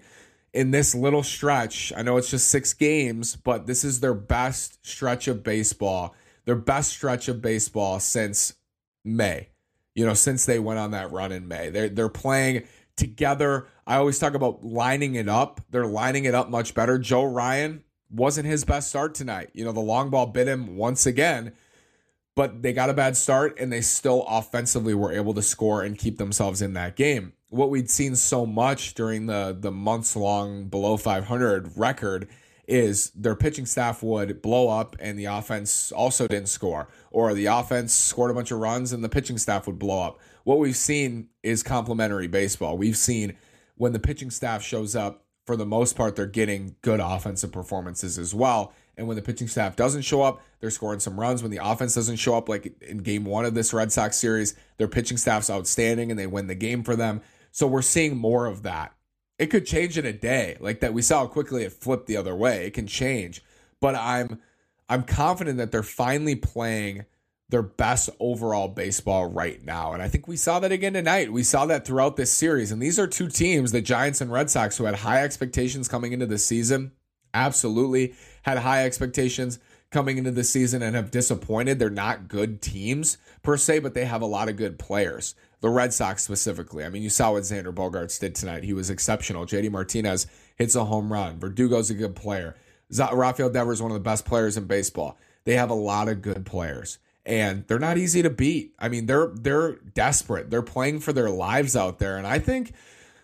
in 0.52 0.70
this 0.70 0.94
little 0.94 1.22
stretch. 1.22 1.92
I 1.96 2.02
know 2.02 2.16
it's 2.16 2.30
just 2.30 2.48
six 2.48 2.72
games, 2.74 3.34
but 3.34 3.66
this 3.66 3.82
is 3.82 4.00
their 4.00 4.14
best 4.14 4.86
stretch 4.86 5.26
of 5.26 5.42
baseball, 5.42 6.14
their 6.44 6.54
best 6.54 6.90
stretch 6.90 7.28
of 7.28 7.42
baseball 7.42 7.98
since 7.98 8.54
May. 9.04 9.48
You 9.94 10.06
know, 10.06 10.14
since 10.14 10.46
they 10.46 10.58
went 10.58 10.78
on 10.78 10.92
that 10.92 11.12
run 11.12 11.32
in 11.32 11.48
May, 11.48 11.70
they're 11.70 11.88
they're 11.88 12.08
playing 12.08 12.64
together. 12.96 13.66
I 13.86 13.96
always 13.96 14.18
talk 14.18 14.34
about 14.34 14.64
lining 14.64 15.14
it 15.14 15.28
up. 15.28 15.60
They're 15.70 15.86
lining 15.86 16.24
it 16.24 16.34
up 16.34 16.48
much 16.50 16.74
better. 16.74 16.98
Joe 16.98 17.24
Ryan 17.24 17.84
wasn't 18.10 18.46
his 18.46 18.64
best 18.64 18.88
start 18.88 19.14
tonight. 19.14 19.50
You 19.54 19.64
know, 19.64 19.72
the 19.72 19.80
long 19.80 20.10
ball 20.10 20.26
bit 20.26 20.48
him 20.48 20.76
once 20.76 21.06
again, 21.06 21.52
but 22.34 22.62
they 22.62 22.72
got 22.72 22.90
a 22.90 22.94
bad 22.94 23.16
start 23.16 23.58
and 23.58 23.72
they 23.72 23.80
still 23.80 24.24
offensively 24.28 24.94
were 24.94 25.12
able 25.12 25.34
to 25.34 25.42
score 25.42 25.82
and 25.82 25.98
keep 25.98 26.18
themselves 26.18 26.62
in 26.62 26.74
that 26.74 26.96
game. 26.96 27.32
What 27.48 27.70
we'd 27.70 27.90
seen 27.90 28.16
so 28.16 28.46
much 28.46 28.94
during 28.94 29.26
the 29.26 29.56
the 29.58 29.70
months 29.72 30.16
long 30.16 30.68
below 30.68 30.96
500 30.96 31.76
record 31.76 32.28
is 32.68 33.10
their 33.10 33.34
pitching 33.34 33.66
staff 33.66 34.02
would 34.02 34.40
blow 34.40 34.68
up 34.68 34.96
and 35.00 35.18
the 35.18 35.24
offense 35.24 35.90
also 35.92 36.26
didn't 36.28 36.48
score, 36.48 36.88
or 37.10 37.34
the 37.34 37.46
offense 37.46 37.92
scored 37.92 38.30
a 38.30 38.34
bunch 38.34 38.50
of 38.50 38.58
runs 38.58 38.92
and 38.92 39.02
the 39.02 39.08
pitching 39.08 39.38
staff 39.38 39.66
would 39.66 39.78
blow 39.78 40.02
up. 40.02 40.20
What 40.44 40.58
we've 40.58 40.76
seen 40.76 41.28
is 41.42 41.62
complementary 41.62 42.28
baseball. 42.28 42.78
We've 42.78 42.96
seen 42.96 43.36
when 43.76 43.92
the 43.92 43.98
pitching 43.98 44.30
staff 44.30 44.62
shows 44.62 44.94
up, 44.94 45.24
for 45.44 45.56
the 45.56 45.66
most 45.66 45.96
part, 45.96 46.14
they're 46.14 46.26
getting 46.26 46.76
good 46.82 47.00
offensive 47.00 47.50
performances 47.50 48.16
as 48.16 48.32
well. 48.32 48.72
And 48.96 49.08
when 49.08 49.16
the 49.16 49.22
pitching 49.22 49.48
staff 49.48 49.74
doesn't 49.74 50.02
show 50.02 50.22
up, 50.22 50.40
they're 50.60 50.70
scoring 50.70 51.00
some 51.00 51.18
runs. 51.18 51.42
When 51.42 51.50
the 51.50 51.60
offense 51.60 51.94
doesn't 51.94 52.16
show 52.16 52.36
up, 52.36 52.48
like 52.48 52.80
in 52.80 52.98
game 52.98 53.24
one 53.24 53.44
of 53.44 53.54
this 53.54 53.72
Red 53.72 53.90
Sox 53.90 54.16
series, 54.16 54.54
their 54.76 54.86
pitching 54.86 55.16
staff's 55.16 55.50
outstanding 55.50 56.10
and 56.10 56.18
they 56.18 56.28
win 56.28 56.46
the 56.46 56.54
game 56.54 56.84
for 56.84 56.94
them. 56.94 57.22
So 57.50 57.66
we're 57.66 57.82
seeing 57.82 58.16
more 58.16 58.46
of 58.46 58.62
that 58.62 58.94
it 59.42 59.50
could 59.50 59.66
change 59.66 59.98
in 59.98 60.06
a 60.06 60.12
day. 60.12 60.56
Like 60.60 60.80
that 60.80 60.94
we 60.94 61.02
saw 61.02 61.26
quickly 61.26 61.64
it 61.64 61.72
flipped 61.72 62.06
the 62.06 62.16
other 62.16 62.34
way. 62.34 62.64
It 62.64 62.74
can 62.74 62.86
change. 62.86 63.42
But 63.80 63.96
i'm 63.96 64.38
i'm 64.88 65.02
confident 65.02 65.58
that 65.58 65.72
they're 65.72 65.82
finally 65.82 66.36
playing 66.36 67.06
their 67.48 67.62
best 67.62 68.08
overall 68.20 68.68
baseball 68.68 69.26
right 69.26 69.62
now. 69.64 69.92
And 69.92 70.00
i 70.00 70.08
think 70.08 70.28
we 70.28 70.36
saw 70.36 70.60
that 70.60 70.70
again 70.70 70.92
tonight. 70.92 71.32
We 71.32 71.42
saw 71.42 71.66
that 71.66 71.84
throughout 71.84 72.16
this 72.16 72.30
series. 72.30 72.70
And 72.70 72.80
these 72.80 73.00
are 73.00 73.08
two 73.08 73.28
teams 73.28 73.72
the 73.72 73.80
giants 73.80 74.20
and 74.20 74.30
red 74.30 74.48
sox 74.48 74.78
who 74.78 74.84
had 74.84 74.94
high 74.94 75.24
expectations 75.24 75.88
coming 75.88 76.12
into 76.12 76.26
the 76.26 76.38
season. 76.38 76.92
Absolutely 77.34 78.14
had 78.42 78.58
high 78.58 78.84
expectations 78.84 79.58
coming 79.90 80.18
into 80.18 80.30
the 80.30 80.44
season 80.44 80.82
and 80.82 80.94
have 80.94 81.10
disappointed. 81.10 81.80
They're 81.80 81.90
not 81.90 82.28
good 82.28 82.62
teams 82.62 83.18
per 83.42 83.56
se 83.56 83.80
but 83.80 83.94
they 83.94 84.04
have 84.04 84.22
a 84.22 84.26
lot 84.26 84.48
of 84.48 84.54
good 84.54 84.78
players 84.78 85.34
the 85.62 85.70
Red 85.70 85.94
Sox 85.94 86.24
specifically. 86.24 86.84
I 86.84 86.90
mean, 86.90 87.02
you 87.02 87.08
saw 87.08 87.32
what 87.32 87.44
Xander 87.44 87.72
Bogaerts 87.72 88.18
did 88.18 88.34
tonight. 88.34 88.64
He 88.64 88.72
was 88.72 88.90
exceptional. 88.90 89.46
JD 89.46 89.70
Martinez 89.70 90.26
hits 90.56 90.74
a 90.74 90.84
home 90.84 91.10
run. 91.10 91.38
Verdugo's 91.38 91.88
a 91.88 91.94
good 91.94 92.16
player. 92.16 92.56
Rafael 92.90 93.48
Devers 93.48 93.78
is 93.78 93.82
one 93.82 93.92
of 93.92 93.94
the 93.94 94.00
best 94.00 94.26
players 94.26 94.56
in 94.56 94.64
baseball. 94.64 95.16
They 95.44 95.54
have 95.54 95.70
a 95.70 95.74
lot 95.74 96.08
of 96.08 96.20
good 96.20 96.44
players 96.44 96.98
and 97.24 97.64
they're 97.68 97.78
not 97.78 97.96
easy 97.96 98.22
to 98.22 98.30
beat. 98.30 98.74
I 98.78 98.88
mean, 98.88 99.06
they're 99.06 99.28
they're 99.28 99.76
desperate. 99.76 100.50
They're 100.50 100.62
playing 100.62 100.98
for 101.00 101.12
their 101.12 101.30
lives 101.30 101.76
out 101.76 102.00
there 102.00 102.18
and 102.18 102.26
I 102.26 102.40
think 102.40 102.72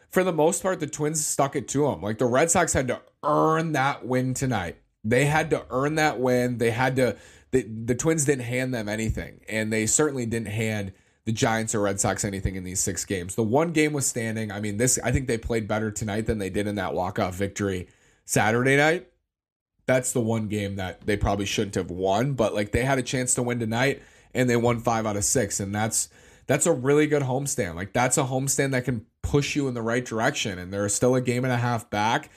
for 0.08 0.22
the 0.22 0.32
most 0.32 0.62
part 0.62 0.78
the 0.78 0.86
Twins 0.86 1.26
stuck 1.26 1.56
it 1.56 1.66
to 1.68 1.82
them. 1.82 2.00
Like 2.00 2.18
the 2.18 2.26
Red 2.26 2.52
Sox 2.52 2.72
had 2.72 2.88
to 2.88 3.02
earn 3.24 3.72
that 3.72 4.06
win 4.06 4.32
tonight. 4.32 4.76
They 5.02 5.26
had 5.26 5.50
to 5.50 5.66
earn 5.70 5.96
that 5.96 6.20
win. 6.20 6.58
They 6.58 6.70
had 6.70 6.94
to 6.96 7.16
the, 7.50 7.62
the 7.62 7.94
Twins 7.96 8.24
didn't 8.24 8.44
hand 8.44 8.72
them 8.72 8.88
anything 8.88 9.40
and 9.48 9.72
they 9.72 9.86
certainly 9.86 10.24
didn't 10.24 10.48
hand 10.48 10.92
the 11.28 11.32
Giants 11.32 11.74
or 11.74 11.82
Red 11.82 12.00
Sox 12.00 12.24
anything 12.24 12.54
in 12.54 12.64
these 12.64 12.80
six 12.80 13.04
games. 13.04 13.34
The 13.34 13.42
one 13.42 13.72
game 13.72 13.92
was 13.92 14.06
standing. 14.06 14.50
I 14.50 14.60
mean, 14.60 14.78
this 14.78 14.98
I 15.04 15.12
think 15.12 15.28
they 15.28 15.36
played 15.36 15.68
better 15.68 15.90
tonight 15.90 16.24
than 16.24 16.38
they 16.38 16.48
did 16.48 16.66
in 16.66 16.76
that 16.76 16.94
walk-off 16.94 17.34
victory 17.34 17.86
Saturday 18.24 18.78
night. 18.78 19.08
That's 19.84 20.12
the 20.12 20.22
one 20.22 20.48
game 20.48 20.76
that 20.76 21.02
they 21.02 21.18
probably 21.18 21.44
shouldn't 21.44 21.74
have 21.74 21.90
won, 21.90 22.32
but 22.32 22.54
like 22.54 22.72
they 22.72 22.82
had 22.82 22.96
a 22.96 23.02
chance 23.02 23.34
to 23.34 23.42
win 23.42 23.60
tonight 23.60 24.00
and 24.32 24.48
they 24.48 24.56
won 24.56 24.80
5 24.80 25.04
out 25.04 25.18
of 25.18 25.24
6 25.24 25.60
and 25.60 25.74
that's 25.74 26.08
that's 26.46 26.64
a 26.64 26.72
really 26.72 27.06
good 27.06 27.24
homestand. 27.24 27.74
Like 27.74 27.92
that's 27.92 28.16
a 28.16 28.24
homestand 28.24 28.70
that 28.70 28.86
can 28.86 29.04
push 29.20 29.54
you 29.54 29.68
in 29.68 29.74
the 29.74 29.82
right 29.82 30.06
direction 30.06 30.58
and 30.58 30.72
they're 30.72 30.88
still 30.88 31.14
a 31.14 31.20
game 31.20 31.44
and 31.44 31.52
a 31.52 31.58
half 31.58 31.90
back. 31.90 32.30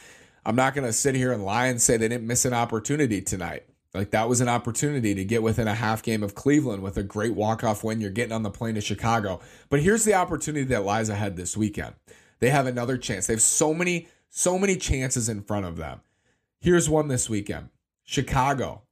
I'm 0.45 0.57
not 0.57 0.75
going 0.75 0.85
to 0.85 0.91
sit 0.91 1.15
here 1.15 1.31
and 1.31 1.45
lie 1.45 1.67
and 1.67 1.81
say 1.81 1.95
they 1.95 2.09
didn't 2.09 2.27
miss 2.27 2.43
an 2.43 2.53
opportunity 2.53 3.21
tonight. 3.21 3.63
Like 3.93 4.11
that 4.11 4.29
was 4.29 4.39
an 4.39 4.47
opportunity 4.47 5.13
to 5.15 5.25
get 5.25 5.43
within 5.43 5.67
a 5.67 5.75
half 5.75 6.01
game 6.01 6.23
of 6.23 6.33
Cleveland 6.33 6.81
with 6.81 6.97
a 6.97 7.03
great 7.03 7.35
walk-off 7.35 7.83
win. 7.83 7.99
You're 7.99 8.09
getting 8.09 8.31
on 8.31 8.43
the 8.43 8.49
plane 8.49 8.75
to 8.75 8.81
Chicago. 8.81 9.41
But 9.69 9.81
here's 9.81 10.05
the 10.05 10.13
opportunity 10.13 10.65
that 10.65 10.85
lies 10.85 11.09
ahead 11.09 11.35
this 11.35 11.57
weekend. 11.57 11.95
They 12.39 12.49
have 12.49 12.67
another 12.67 12.97
chance. 12.97 13.27
They 13.27 13.33
have 13.33 13.41
so 13.41 13.73
many 13.73 14.07
so 14.29 14.57
many 14.57 14.77
chances 14.77 15.27
in 15.27 15.41
front 15.41 15.65
of 15.65 15.75
them. 15.75 15.99
Here's 16.59 16.89
one 16.89 17.09
this 17.09 17.29
weekend. 17.29 17.67
Chicago 18.05 18.83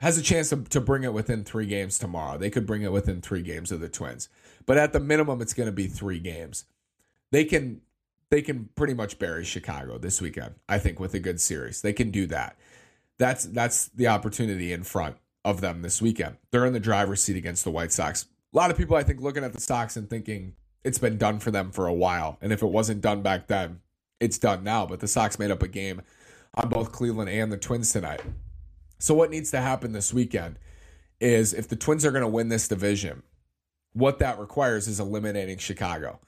has 0.00 0.18
a 0.18 0.22
chance 0.22 0.48
to, 0.48 0.64
to 0.64 0.80
bring 0.80 1.04
it 1.04 1.12
within 1.12 1.44
3 1.44 1.66
games 1.66 1.96
tomorrow. 1.96 2.36
They 2.36 2.50
could 2.50 2.66
bring 2.66 2.82
it 2.82 2.90
within 2.90 3.20
3 3.20 3.42
games 3.42 3.70
of 3.70 3.80
the 3.80 3.88
Twins. 3.88 4.28
But 4.66 4.78
at 4.78 4.92
the 4.92 4.98
minimum 4.98 5.40
it's 5.40 5.54
going 5.54 5.68
to 5.68 5.72
be 5.72 5.86
3 5.86 6.18
games. 6.18 6.64
They 7.30 7.44
can 7.44 7.82
they 8.30 8.42
can 8.42 8.68
pretty 8.74 8.94
much 8.94 9.18
bury 9.18 9.44
Chicago 9.44 9.98
this 9.98 10.20
weekend. 10.20 10.54
I 10.68 10.78
think 10.78 10.98
with 10.98 11.14
a 11.14 11.20
good 11.20 11.40
series. 11.40 11.82
They 11.82 11.92
can 11.92 12.10
do 12.10 12.26
that 12.26 12.56
that's 13.20 13.44
that's 13.44 13.88
the 13.88 14.08
opportunity 14.08 14.72
in 14.72 14.82
front 14.82 15.16
of 15.44 15.60
them 15.60 15.82
this 15.82 16.00
weekend. 16.00 16.38
They're 16.50 16.66
in 16.66 16.72
the 16.72 16.80
driver's 16.80 17.22
seat 17.22 17.36
against 17.36 17.64
the 17.64 17.70
White 17.70 17.92
Sox. 17.92 18.26
A 18.52 18.56
lot 18.56 18.70
of 18.70 18.76
people, 18.76 18.96
I 18.96 19.02
think, 19.02 19.20
looking 19.20 19.44
at 19.44 19.52
the 19.52 19.60
Sox 19.60 19.96
and 19.96 20.08
thinking 20.08 20.54
it's 20.82 20.98
been 20.98 21.18
done 21.18 21.38
for 21.38 21.50
them 21.50 21.70
for 21.70 21.86
a 21.86 21.92
while. 21.92 22.38
And 22.40 22.50
if 22.52 22.62
it 22.62 22.66
wasn't 22.66 23.02
done 23.02 23.20
back 23.20 23.46
then, 23.46 23.80
it's 24.18 24.38
done 24.38 24.64
now. 24.64 24.86
But 24.86 25.00
the 25.00 25.06
Sox 25.06 25.38
made 25.38 25.50
up 25.50 25.62
a 25.62 25.68
game 25.68 26.00
on 26.54 26.70
both 26.70 26.92
Cleveland 26.92 27.28
and 27.28 27.52
the 27.52 27.58
Twins 27.58 27.92
tonight. 27.92 28.22
So 28.98 29.14
what 29.14 29.30
needs 29.30 29.50
to 29.50 29.60
happen 29.60 29.92
this 29.92 30.12
weekend 30.14 30.58
is 31.20 31.52
if 31.52 31.68
the 31.68 31.76
Twins 31.76 32.06
are 32.06 32.10
going 32.10 32.22
to 32.22 32.28
win 32.28 32.48
this 32.48 32.68
division, 32.68 33.22
what 33.92 34.18
that 34.18 34.38
requires 34.38 34.88
is 34.88 34.98
eliminating 34.98 35.58
Chicago. 35.58 36.20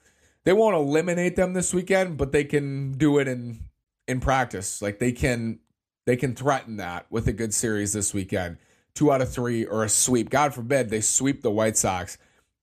They 0.43 0.53
won't 0.53 0.75
eliminate 0.75 1.35
them 1.35 1.53
this 1.53 1.73
weekend, 1.73 2.17
but 2.17 2.31
they 2.31 2.43
can 2.43 2.91
do 2.93 3.17
it 3.17 3.27
in 3.27 3.61
in 4.07 4.19
practice. 4.19 4.81
Like 4.81 4.99
they 4.99 5.11
can 5.11 5.59
they 6.05 6.15
can 6.15 6.35
threaten 6.35 6.77
that 6.77 7.05
with 7.09 7.27
a 7.27 7.33
good 7.33 7.53
series 7.53 7.93
this 7.93 8.13
weekend. 8.13 8.57
Two 8.93 9.11
out 9.11 9.21
of 9.21 9.31
three 9.31 9.65
or 9.65 9.83
a 9.83 9.89
sweep. 9.89 10.29
God 10.29 10.53
forbid 10.53 10.89
they 10.89 11.01
sweep 11.01 11.41
the 11.41 11.51
White 11.51 11.77
Sox. 11.77 12.17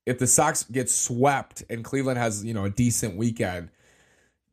If 0.07 0.19
the 0.19 0.27
Sox 0.27 0.65
get 0.65 0.89
swept 0.89 1.63
and 1.69 1.85
Cleveland 1.85 2.19
has, 2.19 2.45
you 2.45 2.55
know, 2.55 2.65
a 2.65 2.71
decent 2.71 3.17
weekend, 3.17 3.71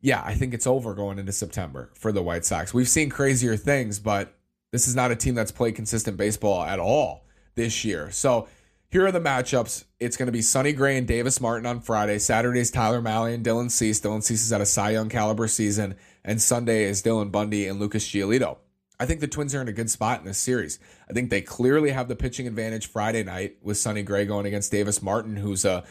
yeah, 0.00 0.22
I 0.24 0.34
think 0.34 0.54
it's 0.54 0.66
over 0.66 0.94
going 0.94 1.18
into 1.18 1.32
September 1.32 1.90
for 1.94 2.12
the 2.12 2.22
White 2.22 2.44
Sox. 2.44 2.72
We've 2.72 2.88
seen 2.88 3.10
crazier 3.10 3.56
things, 3.56 3.98
but 3.98 4.34
this 4.72 4.86
is 4.86 4.94
not 4.94 5.10
a 5.10 5.16
team 5.16 5.34
that's 5.34 5.52
played 5.52 5.74
consistent 5.74 6.16
baseball 6.16 6.62
at 6.62 6.78
all 6.78 7.24
this 7.54 7.84
year. 7.84 8.10
So 8.10 8.48
here 8.90 9.06
are 9.06 9.12
the 9.12 9.20
matchups. 9.20 9.84
It's 9.98 10.16
going 10.16 10.26
to 10.26 10.32
be 10.32 10.42
Sonny 10.42 10.72
Gray 10.72 10.96
and 10.96 11.06
Davis 11.06 11.40
Martin 11.40 11.66
on 11.66 11.80
Friday. 11.80 12.18
Saturday's 12.18 12.70
Tyler 12.70 13.02
Mahle 13.02 13.34
and 13.34 13.44
Dylan 13.44 13.70
Cease. 13.70 14.00
Dylan 14.00 14.22
Cease 14.22 14.42
is 14.42 14.52
at 14.52 14.60
a 14.60 14.66
Cy 14.66 14.90
Young 14.90 15.08
caliber 15.08 15.48
season. 15.48 15.96
And 16.24 16.40
Sunday 16.40 16.84
is 16.84 17.02
Dylan 17.02 17.30
Bundy 17.30 17.66
and 17.66 17.80
Lucas 17.80 18.08
Giolito. 18.08 18.58
I 19.00 19.06
think 19.06 19.20
the 19.20 19.28
Twins 19.28 19.54
are 19.54 19.62
in 19.62 19.68
a 19.68 19.72
good 19.72 19.90
spot 19.90 20.20
in 20.20 20.26
this 20.26 20.38
series. 20.38 20.80
I 21.08 21.12
think 21.12 21.30
they 21.30 21.40
clearly 21.40 21.90
have 21.90 22.08
the 22.08 22.16
pitching 22.16 22.48
advantage 22.48 22.88
Friday 22.88 23.22
night 23.22 23.56
with 23.62 23.76
Sonny 23.76 24.02
Gray 24.02 24.26
going 24.26 24.44
against 24.44 24.72
Davis 24.72 25.02
Martin, 25.02 25.36
who's 25.36 25.64
a 25.64 25.70
uh, 25.70 25.84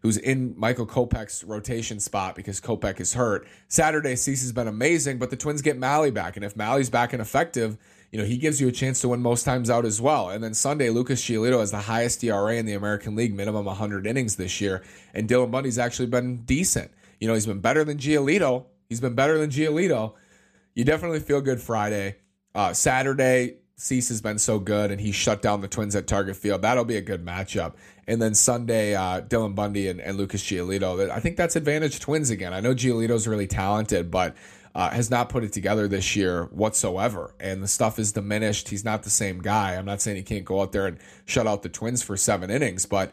who's 0.00 0.16
in 0.18 0.54
Michael 0.58 0.86
Kopech's 0.86 1.44
rotation 1.44 1.98
spot 1.98 2.34
because 2.34 2.60
Kopech 2.60 3.00
is 3.00 3.14
hurt. 3.14 3.48
Saturday, 3.68 4.14
Cease 4.16 4.42
has 4.42 4.52
been 4.52 4.68
amazing, 4.68 5.18
but 5.18 5.30
the 5.30 5.36
Twins 5.36 5.62
get 5.62 5.78
Mahle 5.78 6.12
back, 6.12 6.36
and 6.36 6.44
if 6.44 6.54
Mahle's 6.56 6.90
back 6.90 7.14
and 7.14 7.22
effective, 7.22 7.78
you 8.12 8.18
know 8.18 8.24
he 8.24 8.36
gives 8.36 8.60
you 8.60 8.68
a 8.68 8.72
chance 8.72 9.00
to 9.00 9.08
win 9.08 9.20
most 9.20 9.44
times 9.44 9.68
out 9.68 9.84
as 9.84 10.00
well. 10.00 10.30
And 10.30 10.44
then 10.44 10.54
Sunday, 10.54 10.88
Lucas 10.88 11.22
Giolito 11.22 11.58
has 11.60 11.70
the 11.70 11.78
highest 11.78 12.22
ERA 12.24 12.54
in 12.54 12.66
the 12.66 12.74
American 12.74 13.14
League, 13.14 13.34
minimum 13.34 13.64
100 13.64 14.06
innings 14.06 14.36
this 14.36 14.60
year, 14.60 14.82
and 15.12 15.28
Dylan 15.28 15.50
Bundy's 15.50 15.78
actually 15.78 16.06
been 16.06 16.44
decent. 16.44 16.90
You 17.20 17.28
know 17.28 17.34
he's 17.34 17.46
been 17.46 17.60
better 17.60 17.84
than 17.84 17.98
Giolito. 17.98 18.66
He's 18.88 19.00
been 19.00 19.14
better 19.14 19.38
than 19.38 19.50
Giolito. 19.50 20.14
You 20.74 20.84
definitely 20.84 21.20
feel 21.20 21.40
good 21.40 21.60
Friday. 21.60 22.16
Uh, 22.54 22.72
Saturday, 22.72 23.56
Cease 23.76 24.08
has 24.08 24.20
been 24.20 24.38
so 24.38 24.58
good, 24.58 24.90
and 24.90 25.00
he 25.00 25.10
shut 25.10 25.42
down 25.42 25.60
the 25.60 25.68
Twins 25.68 25.96
at 25.96 26.06
Target 26.06 26.36
Field. 26.36 26.62
That'll 26.62 26.84
be 26.84 26.96
a 26.96 27.02
good 27.02 27.24
matchup. 27.24 27.74
And 28.06 28.22
then 28.22 28.34
Sunday, 28.34 28.94
uh, 28.94 29.22
Dylan 29.22 29.54
Bundy 29.54 29.88
and, 29.88 30.00
and 30.00 30.16
Lucas 30.16 30.42
Giolito. 30.44 31.10
I 31.10 31.18
think 31.20 31.36
that's 31.36 31.56
advantage 31.56 31.98
Twins 31.98 32.30
again. 32.30 32.54
I 32.54 32.60
know 32.60 32.74
Giolito's 32.74 33.26
really 33.26 33.46
talented, 33.48 34.10
but 34.10 34.36
uh, 34.74 34.90
has 34.90 35.10
not 35.10 35.28
put 35.28 35.44
it 35.44 35.52
together 35.52 35.88
this 35.88 36.14
year 36.14 36.44
whatsoever. 36.46 37.34
And 37.40 37.62
the 37.62 37.68
stuff 37.68 37.98
is 37.98 38.12
diminished. 38.12 38.68
He's 38.68 38.84
not 38.84 39.02
the 39.02 39.10
same 39.10 39.40
guy. 39.40 39.74
I'm 39.74 39.84
not 39.84 40.00
saying 40.00 40.16
he 40.16 40.22
can't 40.22 40.44
go 40.44 40.60
out 40.60 40.72
there 40.72 40.86
and 40.86 40.98
shut 41.24 41.46
out 41.46 41.62
the 41.62 41.68
Twins 41.68 42.02
for 42.02 42.16
seven 42.16 42.50
innings, 42.50 42.86
but 42.86 43.12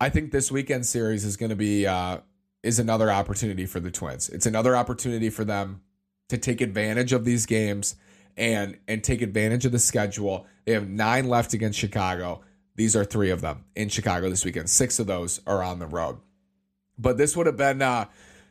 I 0.00 0.10
think 0.10 0.30
this 0.30 0.50
weekend 0.50 0.86
series 0.86 1.24
is 1.24 1.36
going 1.36 1.50
to 1.50 1.56
be 1.56 1.86
uh, 1.86 2.18
is 2.62 2.78
another 2.78 3.10
opportunity 3.10 3.66
for 3.66 3.80
the 3.80 3.90
Twins. 3.90 4.28
It's 4.28 4.46
another 4.46 4.76
opportunity 4.76 5.30
for 5.30 5.44
them 5.44 5.80
to 6.28 6.38
take 6.38 6.60
advantage 6.60 7.12
of 7.12 7.24
these 7.24 7.46
games 7.46 7.96
and 8.38 8.78
and 8.86 9.04
take 9.04 9.20
advantage 9.20 9.66
of 9.66 9.72
the 9.72 9.78
schedule. 9.78 10.46
They 10.64 10.72
have 10.72 10.88
nine 10.88 11.28
left 11.28 11.52
against 11.52 11.78
Chicago. 11.78 12.40
These 12.76 12.94
are 12.94 13.04
three 13.04 13.30
of 13.30 13.40
them 13.40 13.64
in 13.74 13.88
Chicago 13.88 14.30
this 14.30 14.44
weekend. 14.44 14.70
Six 14.70 14.98
of 14.98 15.06
those 15.06 15.40
are 15.46 15.62
on 15.62 15.80
the 15.80 15.86
road. 15.86 16.18
But 16.96 17.18
this 17.18 17.36
would 17.36 17.46
have 17.46 17.56
been 17.56 17.82
uh, 17.82 18.06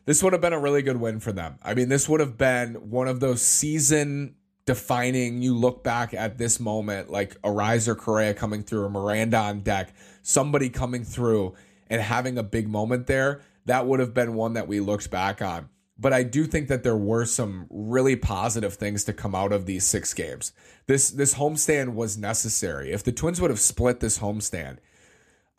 this 0.06 0.22
would 0.22 0.34
have 0.34 0.42
been 0.42 0.54
a 0.54 0.60
really 0.60 0.82
good 0.82 0.98
win 0.98 1.20
for 1.20 1.32
them. 1.32 1.58
I 1.64 1.74
mean, 1.74 1.90
this 1.90 2.08
would 2.08 2.20
have 2.20 2.38
been 2.38 2.90
one 2.90 3.08
of 3.08 3.20
those 3.20 3.42
season 3.42 4.36
defining. 4.66 5.42
You 5.42 5.56
look 5.56 5.84
back 5.84 6.14
at 6.14 6.38
this 6.38 6.60
moment, 6.60 7.10
like 7.10 7.42
Arraez 7.42 7.96
Correa 7.98 8.34
coming 8.34 8.64
through, 8.64 8.86
a 8.86 8.90
Miranda 8.90 9.38
on 9.38 9.62
deck, 9.62 9.94
somebody 10.22 10.70
coming 10.70 11.06
through 11.06 11.56
and 11.90 12.02
having 12.02 12.38
a 12.38 12.44
big 12.44 12.68
moment 12.68 13.08
there. 13.08 13.42
That 13.66 13.86
would 13.86 14.00
have 14.00 14.14
been 14.14 14.34
one 14.34 14.54
that 14.54 14.68
we 14.68 14.80
looked 14.80 15.10
back 15.10 15.42
on 15.42 15.70
but 16.00 16.14
I 16.14 16.24
do 16.24 16.46
think 16.46 16.68
that 16.68 16.84
there 16.84 16.98
were 16.98 17.26
some 17.26 17.68
really 17.70 18.16
positive 18.16 18.76
things 18.76 19.04
to 19.06 19.14
come 19.14 19.34
out 19.34 19.52
of 19.52 19.66
these 19.66 19.86
six 19.86 20.14
games. 20.14 20.52
This 20.86 21.10
this 21.10 21.36
homestand 21.36 21.94
was 21.94 22.18
necessary. 22.18 22.92
If 22.92 23.04
the 23.04 23.12
Twins 23.12 23.42
would 23.42 23.50
have 23.50 23.60
split 23.60 24.00
this 24.00 24.20
homestand, 24.20 24.78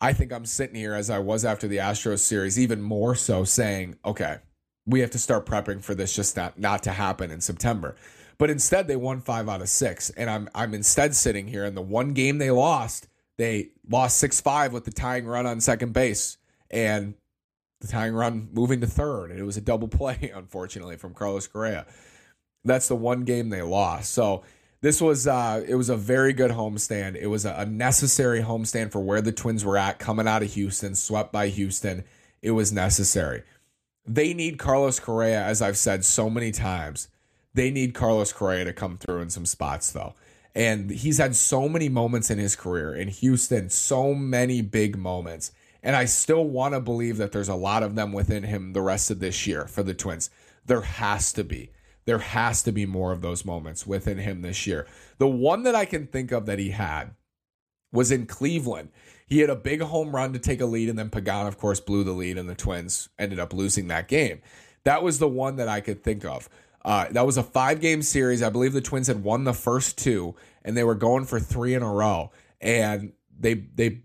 I 0.00 0.12
think 0.12 0.32
I'm 0.32 0.46
sitting 0.46 0.76
here 0.76 0.94
as 0.94 1.10
I 1.10 1.18
was 1.18 1.44
after 1.44 1.66
the 1.66 1.78
Astros 1.78 2.20
series, 2.20 2.58
even 2.58 2.80
more 2.80 3.14
so 3.14 3.44
saying, 3.44 3.96
okay, 4.04 4.38
we 4.86 5.00
have 5.00 5.10
to 5.10 5.18
start 5.18 5.44
prepping 5.44 5.82
for 5.82 5.94
this 5.94 6.14
just 6.14 6.36
not, 6.36 6.58
not 6.58 6.82
to 6.84 6.92
happen 6.92 7.30
in 7.30 7.40
September. 7.40 7.96
But 8.38 8.50
instead 8.50 8.86
they 8.86 8.96
won 8.96 9.20
five 9.20 9.48
out 9.48 9.60
of 9.60 9.68
six. 9.68 10.10
And 10.10 10.30
I'm 10.30 10.48
I'm 10.54 10.72
instead 10.72 11.16
sitting 11.16 11.48
here 11.48 11.64
in 11.64 11.74
the 11.74 11.82
one 11.82 12.12
game 12.12 12.38
they 12.38 12.52
lost, 12.52 13.08
they 13.36 13.70
lost 13.88 14.18
six 14.18 14.40
five 14.40 14.72
with 14.72 14.84
the 14.84 14.92
tying 14.92 15.26
run 15.26 15.46
on 15.46 15.60
second 15.60 15.92
base. 15.92 16.36
And 16.70 17.14
the 17.80 17.88
tying 17.88 18.14
run 18.14 18.48
moving 18.52 18.80
to 18.80 18.86
third, 18.86 19.30
and 19.30 19.38
it 19.38 19.44
was 19.44 19.56
a 19.56 19.60
double 19.60 19.88
play, 19.88 20.32
unfortunately, 20.34 20.96
from 20.96 21.14
Carlos 21.14 21.46
Correa. 21.46 21.86
That's 22.64 22.88
the 22.88 22.96
one 22.96 23.24
game 23.24 23.50
they 23.50 23.62
lost. 23.62 24.12
So 24.12 24.42
this 24.80 25.00
was 25.00 25.26
uh, 25.26 25.64
it 25.66 25.74
was 25.74 25.88
a 25.88 25.96
very 25.96 26.32
good 26.32 26.50
homestand. 26.50 27.16
It 27.16 27.26
was 27.26 27.44
a, 27.44 27.66
necessary 27.66 28.42
homestand 28.42 28.92
for 28.92 29.00
where 29.00 29.20
the 29.20 29.32
Twins 29.32 29.64
were 29.64 29.76
at 29.76 29.98
coming 29.98 30.28
out 30.28 30.42
of 30.42 30.52
Houston, 30.54 30.94
swept 30.94 31.32
by 31.32 31.48
Houston. 31.48 32.04
It 32.42 32.52
was 32.52 32.72
necessary. 32.72 33.42
They 34.06 34.32
need 34.32 34.58
Carlos 34.58 35.00
Correa, 35.00 35.42
as 35.42 35.60
I've 35.60 35.76
said 35.76 36.04
so 36.04 36.30
many 36.30 36.50
times. 36.52 37.08
They 37.54 37.70
need 37.70 37.94
Carlos 37.94 38.32
Correa 38.32 38.64
to 38.64 38.72
come 38.72 38.96
through 38.96 39.20
in 39.20 39.30
some 39.30 39.46
spots, 39.46 39.90
though. 39.90 40.14
And 40.54 40.90
he's 40.90 41.18
had 41.18 41.36
so 41.36 41.68
many 41.68 41.88
moments 41.88 42.30
in 42.30 42.38
his 42.38 42.56
career 42.56 42.94
in 42.94 43.08
Houston, 43.08 43.68
so 43.70 44.14
many 44.14 44.62
big 44.62 44.96
moments. 44.96 45.52
And 45.82 45.94
I 45.94 46.06
still 46.06 46.44
want 46.44 46.74
to 46.74 46.80
believe 46.80 47.16
that 47.18 47.32
there's 47.32 47.48
a 47.48 47.54
lot 47.54 47.82
of 47.82 47.94
them 47.94 48.12
within 48.12 48.42
him 48.42 48.72
the 48.72 48.82
rest 48.82 49.10
of 49.10 49.20
this 49.20 49.46
year 49.46 49.66
for 49.66 49.82
the 49.82 49.94
Twins. 49.94 50.30
There 50.66 50.82
has 50.82 51.32
to 51.34 51.44
be. 51.44 51.70
There 52.04 52.18
has 52.18 52.62
to 52.62 52.72
be 52.72 52.86
more 52.86 53.12
of 53.12 53.20
those 53.20 53.44
moments 53.44 53.86
within 53.86 54.18
him 54.18 54.42
this 54.42 54.66
year. 54.66 54.86
The 55.18 55.28
one 55.28 55.62
that 55.64 55.74
I 55.74 55.84
can 55.84 56.06
think 56.06 56.32
of 56.32 56.46
that 56.46 56.58
he 56.58 56.70
had 56.70 57.10
was 57.92 58.10
in 58.10 58.26
Cleveland. 58.26 58.90
He 59.26 59.40
had 59.40 59.50
a 59.50 59.56
big 59.56 59.82
home 59.82 60.14
run 60.14 60.32
to 60.32 60.38
take 60.38 60.60
a 60.60 60.66
lead, 60.66 60.88
and 60.88 60.98
then 60.98 61.10
Pagan, 61.10 61.46
of 61.46 61.58
course, 61.58 61.80
blew 61.80 62.02
the 62.02 62.12
lead, 62.12 62.38
and 62.38 62.48
the 62.48 62.54
Twins 62.54 63.10
ended 63.18 63.38
up 63.38 63.52
losing 63.52 63.88
that 63.88 64.08
game. 64.08 64.40
That 64.84 65.02
was 65.02 65.18
the 65.18 65.28
one 65.28 65.56
that 65.56 65.68
I 65.68 65.80
could 65.80 66.02
think 66.02 66.24
of. 66.24 66.48
Uh, 66.84 67.06
that 67.10 67.26
was 67.26 67.36
a 67.36 67.42
five 67.42 67.80
game 67.80 68.00
series. 68.00 68.42
I 68.42 68.48
believe 68.48 68.72
the 68.72 68.80
Twins 68.80 69.08
had 69.08 69.22
won 69.22 69.44
the 69.44 69.52
first 69.52 69.98
two, 69.98 70.34
and 70.64 70.76
they 70.76 70.84
were 70.84 70.94
going 70.94 71.26
for 71.26 71.38
three 71.38 71.74
in 71.74 71.82
a 71.82 71.92
row. 71.92 72.30
And 72.60 73.12
they 73.38 73.54
they 73.54 74.00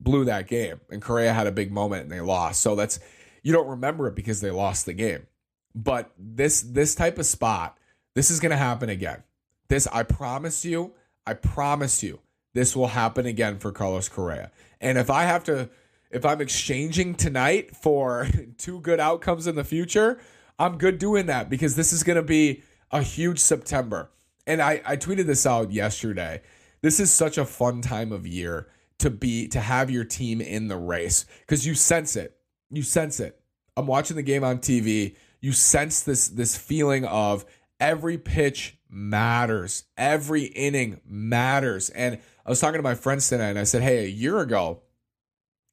blew 0.00 0.24
that 0.24 0.46
game 0.46 0.80
and 0.90 1.02
Correa 1.02 1.32
had 1.32 1.46
a 1.46 1.52
big 1.52 1.72
moment 1.72 2.02
and 2.02 2.12
they 2.12 2.20
lost. 2.20 2.60
So 2.60 2.74
that's 2.76 3.00
you 3.42 3.52
don't 3.52 3.68
remember 3.68 4.06
it 4.08 4.14
because 4.14 4.40
they 4.40 4.50
lost 4.50 4.86
the 4.86 4.92
game. 4.92 5.26
But 5.74 6.12
this 6.18 6.60
this 6.62 6.94
type 6.94 7.18
of 7.18 7.26
spot, 7.26 7.78
this 8.14 8.30
is 8.30 8.40
going 8.40 8.50
to 8.50 8.56
happen 8.56 8.88
again. 8.88 9.22
This 9.68 9.86
I 9.88 10.02
promise 10.02 10.64
you, 10.64 10.94
I 11.26 11.34
promise 11.34 12.02
you, 12.02 12.20
this 12.54 12.74
will 12.74 12.88
happen 12.88 13.26
again 13.26 13.58
for 13.58 13.72
Carlos 13.72 14.08
Correa. 14.08 14.50
And 14.80 14.98
if 14.98 15.10
I 15.10 15.24
have 15.24 15.44
to 15.44 15.68
if 16.10 16.24
I'm 16.24 16.40
exchanging 16.40 17.14
tonight 17.14 17.76
for 17.76 18.28
two 18.58 18.80
good 18.80 19.00
outcomes 19.00 19.46
in 19.46 19.56
the 19.56 19.64
future, 19.64 20.18
I'm 20.58 20.78
good 20.78 20.98
doing 20.98 21.26
that 21.26 21.50
because 21.50 21.76
this 21.76 21.92
is 21.92 22.02
going 22.02 22.16
to 22.16 22.22
be 22.22 22.62
a 22.90 23.02
huge 23.02 23.38
September. 23.38 24.10
and 24.46 24.62
I, 24.62 24.80
I 24.86 24.96
tweeted 24.96 25.26
this 25.26 25.44
out 25.44 25.72
yesterday. 25.72 26.40
This 26.80 27.00
is 27.00 27.10
such 27.10 27.36
a 27.36 27.44
fun 27.44 27.82
time 27.82 28.12
of 28.12 28.26
year 28.26 28.68
to 28.98 29.10
be 29.10 29.48
to 29.48 29.60
have 29.60 29.90
your 29.90 30.04
team 30.04 30.40
in 30.40 30.68
the 30.68 30.76
race 30.76 31.24
because 31.40 31.66
you 31.66 31.74
sense 31.74 32.16
it. 32.16 32.36
You 32.70 32.82
sense 32.82 33.20
it. 33.20 33.40
I'm 33.76 33.86
watching 33.86 34.16
the 34.16 34.22
game 34.22 34.44
on 34.44 34.58
TV. 34.58 35.14
You 35.40 35.52
sense 35.52 36.00
this 36.00 36.28
this 36.28 36.56
feeling 36.56 37.04
of 37.04 37.44
every 37.78 38.18
pitch 38.18 38.76
matters. 38.90 39.84
Every 39.96 40.44
inning 40.44 41.00
matters. 41.06 41.90
And 41.90 42.18
I 42.44 42.50
was 42.50 42.60
talking 42.60 42.78
to 42.78 42.82
my 42.82 42.94
friends 42.94 43.28
tonight 43.28 43.50
and 43.50 43.58
I 43.58 43.64
said, 43.64 43.82
"Hey, 43.82 44.04
a 44.04 44.08
year 44.08 44.40
ago, 44.40 44.82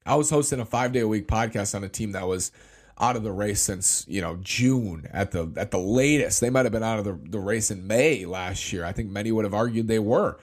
I 0.05 0.15
was 0.15 0.29
hosting 0.29 0.59
a 0.59 0.65
5-day 0.65 0.99
a 0.99 1.07
week 1.07 1.27
podcast 1.27 1.73
on 1.73 1.83
a 1.83 1.89
team 1.89 2.11
that 2.11 2.27
was 2.27 2.51
out 2.97 3.15
of 3.15 3.23
the 3.23 3.31
race 3.31 3.61
since 3.61 4.05
you 4.07 4.21
know 4.21 4.37
June 4.41 5.07
at 5.11 5.31
the 5.31 5.51
at 5.57 5.71
the 5.71 5.79
latest. 5.79 6.41
They 6.41 6.49
might 6.49 6.65
have 6.65 6.71
been 6.71 6.83
out 6.83 6.99
of 6.99 7.05
the, 7.05 7.19
the 7.29 7.39
race 7.39 7.71
in 7.71 7.87
May 7.87 8.25
last 8.25 8.71
year. 8.71 8.85
I 8.85 8.91
think 8.91 9.09
many 9.09 9.31
would 9.31 9.45
have 9.45 9.53
argued 9.53 9.87
they 9.87 9.99
were. 9.99 10.37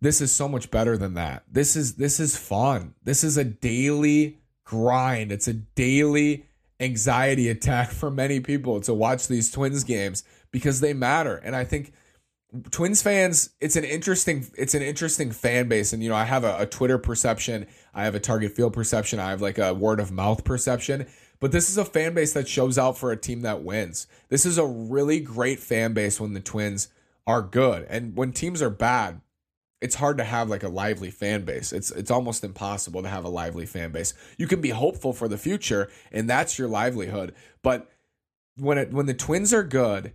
This 0.00 0.20
is 0.20 0.30
so 0.30 0.48
much 0.48 0.70
better 0.70 0.96
than 0.98 1.14
that. 1.14 1.44
This 1.50 1.74
is 1.76 1.94
this 1.94 2.20
is 2.20 2.36
fun. 2.36 2.94
This 3.02 3.24
is 3.24 3.36
a 3.36 3.44
daily 3.44 4.38
grind. 4.64 5.32
It's 5.32 5.48
a 5.48 5.54
daily 5.54 6.46
anxiety 6.80 7.48
attack 7.48 7.90
for 7.90 8.10
many 8.10 8.40
people 8.40 8.80
to 8.82 8.92
watch 8.92 9.28
these 9.28 9.50
Twins 9.50 9.84
games 9.84 10.24
because 10.50 10.80
they 10.80 10.92
matter. 10.92 11.36
And 11.36 11.56
I 11.56 11.64
think 11.64 11.92
Twins 12.70 13.02
fans, 13.02 13.50
it's 13.60 13.76
an 13.76 13.84
interesting, 13.84 14.46
it's 14.56 14.74
an 14.74 14.82
interesting 14.82 15.30
fan 15.30 15.68
base. 15.68 15.92
And 15.92 16.02
you 16.02 16.08
know, 16.08 16.16
I 16.16 16.24
have 16.24 16.44
a, 16.44 16.56
a 16.60 16.66
Twitter 16.66 16.98
perception, 16.98 17.66
I 17.94 18.04
have 18.04 18.14
a 18.14 18.20
target 18.20 18.52
field 18.52 18.72
perception, 18.72 19.18
I 19.18 19.30
have 19.30 19.42
like 19.42 19.58
a 19.58 19.74
word 19.74 20.00
of 20.00 20.12
mouth 20.12 20.44
perception. 20.44 21.06
But 21.38 21.52
this 21.52 21.68
is 21.68 21.76
a 21.76 21.84
fan 21.84 22.14
base 22.14 22.32
that 22.32 22.48
shows 22.48 22.78
out 22.78 22.96
for 22.96 23.12
a 23.12 23.16
team 23.16 23.42
that 23.42 23.62
wins. 23.62 24.06
This 24.30 24.46
is 24.46 24.56
a 24.56 24.66
really 24.66 25.20
great 25.20 25.58
fan 25.58 25.92
base 25.92 26.18
when 26.18 26.32
the 26.32 26.40
Twins 26.40 26.88
are 27.26 27.42
good. 27.42 27.86
And 27.90 28.16
when 28.16 28.32
teams 28.32 28.62
are 28.62 28.70
bad, 28.70 29.20
it's 29.80 29.96
hard 29.96 30.18
to 30.18 30.24
have 30.24 30.48
like 30.48 30.62
a 30.62 30.68
lively 30.68 31.10
fan 31.10 31.44
base. 31.44 31.72
It's 31.72 31.90
it's 31.90 32.10
almost 32.10 32.44
impossible 32.44 33.02
to 33.02 33.08
have 33.08 33.24
a 33.24 33.28
lively 33.28 33.66
fan 33.66 33.92
base. 33.92 34.14
You 34.38 34.46
can 34.46 34.60
be 34.60 34.70
hopeful 34.70 35.12
for 35.12 35.28
the 35.28 35.38
future 35.38 35.90
and 36.10 36.28
that's 36.28 36.58
your 36.58 36.68
livelihood. 36.68 37.34
But 37.62 37.90
when 38.56 38.78
it 38.78 38.92
when 38.92 39.06
the 39.06 39.14
Twins 39.14 39.52
are 39.52 39.62
good, 39.62 40.12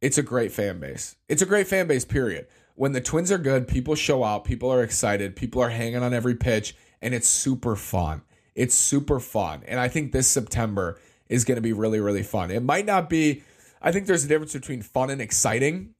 it's 0.00 0.18
a 0.18 0.22
great 0.22 0.52
fan 0.52 0.80
base. 0.80 1.16
It's 1.28 1.42
a 1.42 1.46
great 1.46 1.68
fan 1.68 1.86
base 1.86 2.04
period. 2.04 2.48
When 2.74 2.92
the 2.92 3.00
Twins 3.00 3.30
are 3.30 3.38
good, 3.38 3.68
people 3.68 3.94
show 3.94 4.24
out, 4.24 4.44
people 4.44 4.70
are 4.70 4.82
excited, 4.82 5.36
people 5.36 5.62
are 5.62 5.70
hanging 5.70 6.02
on 6.02 6.12
every 6.12 6.34
pitch 6.34 6.74
and 7.00 7.14
it's 7.14 7.28
super 7.28 7.76
fun. 7.76 8.22
It's 8.54 8.74
super 8.74 9.20
fun. 9.20 9.62
And 9.66 9.78
I 9.78 9.88
think 9.88 10.12
this 10.12 10.28
September 10.28 10.98
is 11.28 11.44
going 11.44 11.56
to 11.56 11.62
be 11.62 11.72
really, 11.72 12.00
really 12.00 12.22
fun. 12.22 12.50
It 12.50 12.62
might 12.62 12.84
not 12.84 13.08
be, 13.08 13.42
I 13.80 13.92
think 13.92 14.06
there's 14.06 14.24
a 14.24 14.28
difference 14.28 14.52
between 14.52 14.82
fun 14.82 15.08
and 15.08 15.20
exciting. 15.20 15.94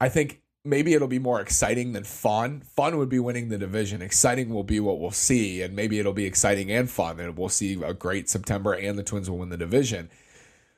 I 0.00 0.08
think 0.08 0.40
maybe 0.64 0.94
it'll 0.94 1.08
be 1.08 1.18
more 1.18 1.40
exciting 1.40 1.92
than 1.92 2.04
fun. 2.04 2.60
Fun 2.60 2.98
would 2.98 3.08
be 3.08 3.18
winning 3.18 3.48
the 3.48 3.58
division. 3.58 4.02
Exciting 4.02 4.50
will 4.50 4.64
be 4.64 4.80
what 4.80 5.00
we'll 5.00 5.10
see. 5.10 5.62
And 5.62 5.74
maybe 5.74 5.98
it'll 5.98 6.12
be 6.12 6.26
exciting 6.26 6.70
and 6.70 6.90
fun. 6.90 7.18
And 7.20 7.36
we'll 7.36 7.48
see 7.48 7.80
a 7.82 7.94
great 7.94 8.28
September 8.28 8.72
and 8.72 8.98
the 8.98 9.02
Twins 9.02 9.30
will 9.30 9.38
win 9.38 9.48
the 9.48 9.56
division. 9.56 10.10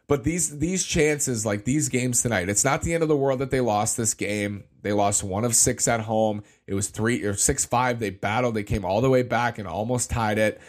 But 0.08 0.24
these 0.24 0.58
these 0.58 0.84
chances, 0.84 1.46
like 1.46 1.64
these 1.64 1.88
games 1.88 2.20
tonight, 2.20 2.48
it's 2.48 2.64
not 2.64 2.82
the 2.82 2.92
end 2.92 3.02
of 3.02 3.08
the 3.08 3.16
world 3.16 3.38
that 3.38 3.50
they 3.50 3.60
lost 3.60 3.96
this 3.96 4.14
game. 4.14 4.64
They 4.82 4.92
lost 4.92 5.22
one 5.22 5.44
of 5.44 5.54
six 5.54 5.88
at 5.88 6.00
home. 6.00 6.42
It 6.66 6.74
was 6.74 6.88
three 6.88 7.22
or 7.22 7.34
six 7.34 7.64
five. 7.64 7.98
They 7.98 8.10
battled. 8.10 8.54
They 8.54 8.64
came 8.64 8.84
all 8.84 9.00
the 9.00 9.08
way 9.08 9.22
back 9.22 9.58
and 9.58 9.66
almost 9.66 10.10
tied 10.10 10.38
it 10.38 10.60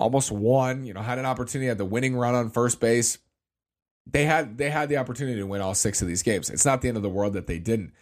almost 0.00 0.32
won, 0.32 0.84
you 0.84 0.94
know, 0.94 1.02
had 1.02 1.18
an 1.18 1.26
opportunity 1.26 1.68
at 1.68 1.78
the 1.78 1.84
winning 1.84 2.16
run 2.16 2.34
on 2.34 2.50
first 2.50 2.80
base. 2.80 3.18
They 4.10 4.24
had 4.24 4.56
they 4.58 4.70
had 4.70 4.88
the 4.88 4.96
opportunity 4.96 5.38
to 5.38 5.46
win 5.46 5.60
all 5.60 5.74
six 5.74 6.02
of 6.02 6.08
these 6.08 6.22
games. 6.22 6.50
It's 6.50 6.64
not 6.64 6.80
the 6.80 6.88
end 6.88 6.96
of 6.96 7.02
the 7.02 7.10
world 7.10 7.34
that 7.34 7.46
they 7.46 7.58
didn't. 7.58 7.92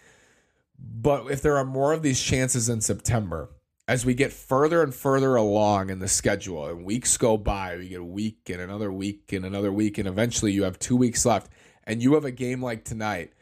But 0.79 1.31
if 1.31 1.43
there 1.43 1.57
are 1.57 1.65
more 1.65 1.93
of 1.93 2.03
these 2.03 2.23
chances 2.23 2.69
in 2.69 2.81
September, 2.81 3.51
as 3.87 4.05
we 4.05 4.15
get 4.15 4.33
further 4.33 4.83
and 4.83 4.95
further 4.95 5.35
along 5.37 5.91
in 5.91 5.99
the 5.99 6.09
schedule 6.09 6.67
and 6.67 6.85
weeks 6.85 7.17
go 7.17 7.37
by, 7.37 7.77
we 7.77 7.89
get 7.89 8.01
a 8.01 8.05
week 8.05 8.51
and 8.51 8.61
another 8.61 8.93
week 8.93 9.33
and 9.33 9.45
another 9.45 9.73
week, 9.73 9.99
and 9.99 10.07
eventually 10.07 10.53
you 10.53 10.65
have 10.65 10.79
two 10.79 10.97
weeks 10.97 11.25
left, 11.25 11.51
and 11.85 12.03
you 12.03 12.15
have 12.15 12.25
a 12.25 12.31
game 12.31 12.63
like 12.63 12.85
tonight, 12.85 13.33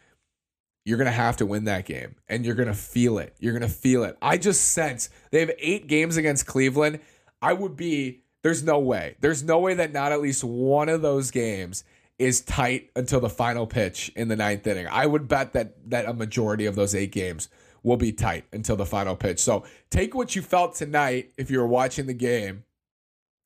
you're 0.86 0.98
going 0.98 1.06
to 1.06 1.12
have 1.12 1.36
to 1.38 1.44
win 1.44 1.64
that 1.64 1.84
game 1.84 2.14
and 2.28 2.46
you're 2.46 2.54
going 2.54 2.68
to 2.68 2.74
feel 2.74 3.18
it. 3.18 3.34
You're 3.40 3.52
going 3.52 3.68
to 3.68 3.68
feel 3.68 4.04
it. 4.04 4.16
I 4.22 4.38
just 4.38 4.68
sense 4.68 5.10
they 5.32 5.40
have 5.40 5.50
eight 5.58 5.88
games 5.88 6.16
against 6.16 6.46
Cleveland. 6.46 7.00
I 7.42 7.52
would 7.52 7.76
be 7.76 8.22
there's 8.44 8.62
no 8.62 8.78
way. 8.78 9.16
There's 9.20 9.42
no 9.42 9.58
way 9.58 9.74
that 9.74 9.92
not 9.92 10.12
at 10.12 10.20
least 10.20 10.44
one 10.44 10.88
of 10.88 11.02
those 11.02 11.32
games 11.32 11.82
is 12.18 12.40
tight 12.40 12.90
until 12.96 13.20
the 13.20 13.28
final 13.28 13.66
pitch 13.66 14.10
in 14.16 14.28
the 14.28 14.36
ninth 14.36 14.66
inning. 14.66 14.86
I 14.90 15.06
would 15.06 15.28
bet 15.28 15.52
that 15.52 15.90
that 15.90 16.06
a 16.06 16.14
majority 16.14 16.66
of 16.66 16.74
those 16.74 16.94
eight 16.94 17.12
games 17.12 17.48
will 17.82 17.96
be 17.96 18.12
tight 18.12 18.44
until 18.52 18.76
the 18.76 18.86
final 18.86 19.16
pitch. 19.16 19.38
So 19.38 19.64
take 19.90 20.14
what 20.14 20.34
you 20.34 20.42
felt 20.42 20.74
tonight 20.74 21.32
if 21.36 21.50
you 21.50 21.58
were 21.58 21.66
watching 21.66 22.06
the 22.06 22.14
game, 22.14 22.64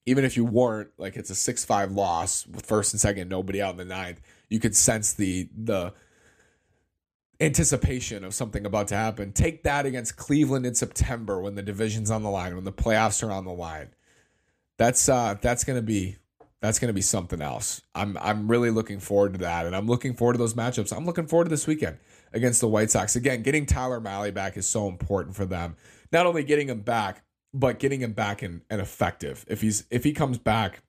even 0.06 0.24
if 0.24 0.36
you 0.36 0.44
weren't, 0.44 0.90
like 0.98 1.16
it's 1.16 1.30
a 1.30 1.34
six 1.34 1.64
five 1.64 1.92
loss 1.92 2.46
with 2.46 2.64
first 2.64 2.92
and 2.92 3.00
second, 3.00 3.28
nobody 3.28 3.60
out 3.60 3.72
in 3.72 3.76
the 3.76 3.84
ninth. 3.84 4.20
You 4.48 4.60
could 4.60 4.76
sense 4.76 5.12
the 5.12 5.48
the 5.56 5.92
anticipation 7.40 8.22
of 8.22 8.34
something 8.34 8.66
about 8.66 8.88
to 8.88 8.96
happen. 8.96 9.32
Take 9.32 9.64
that 9.64 9.86
against 9.86 10.16
Cleveland 10.16 10.66
in 10.66 10.74
September 10.74 11.40
when 11.40 11.54
the 11.54 11.62
division's 11.62 12.10
on 12.10 12.22
the 12.22 12.30
line, 12.30 12.54
when 12.54 12.64
the 12.64 12.72
playoffs 12.72 13.26
are 13.26 13.32
on 13.32 13.44
the 13.44 13.52
line 13.52 13.90
that's 14.80 15.10
uh 15.10 15.36
that's 15.42 15.62
gonna 15.62 15.82
be 15.82 16.16
that's 16.60 16.78
gonna 16.78 16.92
be 16.92 17.00
something 17.00 17.40
else. 17.40 17.82
I'm 17.94 18.16
I'm 18.20 18.48
really 18.48 18.70
looking 18.70 19.00
forward 19.00 19.34
to 19.34 19.38
that, 19.40 19.66
and 19.66 19.74
I'm 19.74 19.86
looking 19.86 20.14
forward 20.14 20.34
to 20.34 20.38
those 20.38 20.54
matchups. 20.54 20.96
I'm 20.96 21.06
looking 21.06 21.26
forward 21.26 21.44
to 21.44 21.50
this 21.50 21.66
weekend 21.66 21.98
against 22.32 22.60
the 22.60 22.68
White 22.68 22.90
Sox. 22.90 23.16
Again, 23.16 23.42
getting 23.42 23.66
Tyler 23.66 24.00
Mahle 24.00 24.32
back 24.32 24.56
is 24.56 24.66
so 24.66 24.88
important 24.88 25.36
for 25.36 25.44
them. 25.44 25.76
Not 26.12 26.26
only 26.26 26.44
getting 26.44 26.68
him 26.68 26.80
back, 26.80 27.22
but 27.54 27.78
getting 27.78 28.00
him 28.00 28.12
back 28.12 28.42
and, 28.42 28.62
and 28.70 28.80
effective. 28.80 29.44
If 29.48 29.60
he's 29.60 29.84
if 29.90 30.04
he 30.04 30.12
comes 30.12 30.38
back 30.38 30.82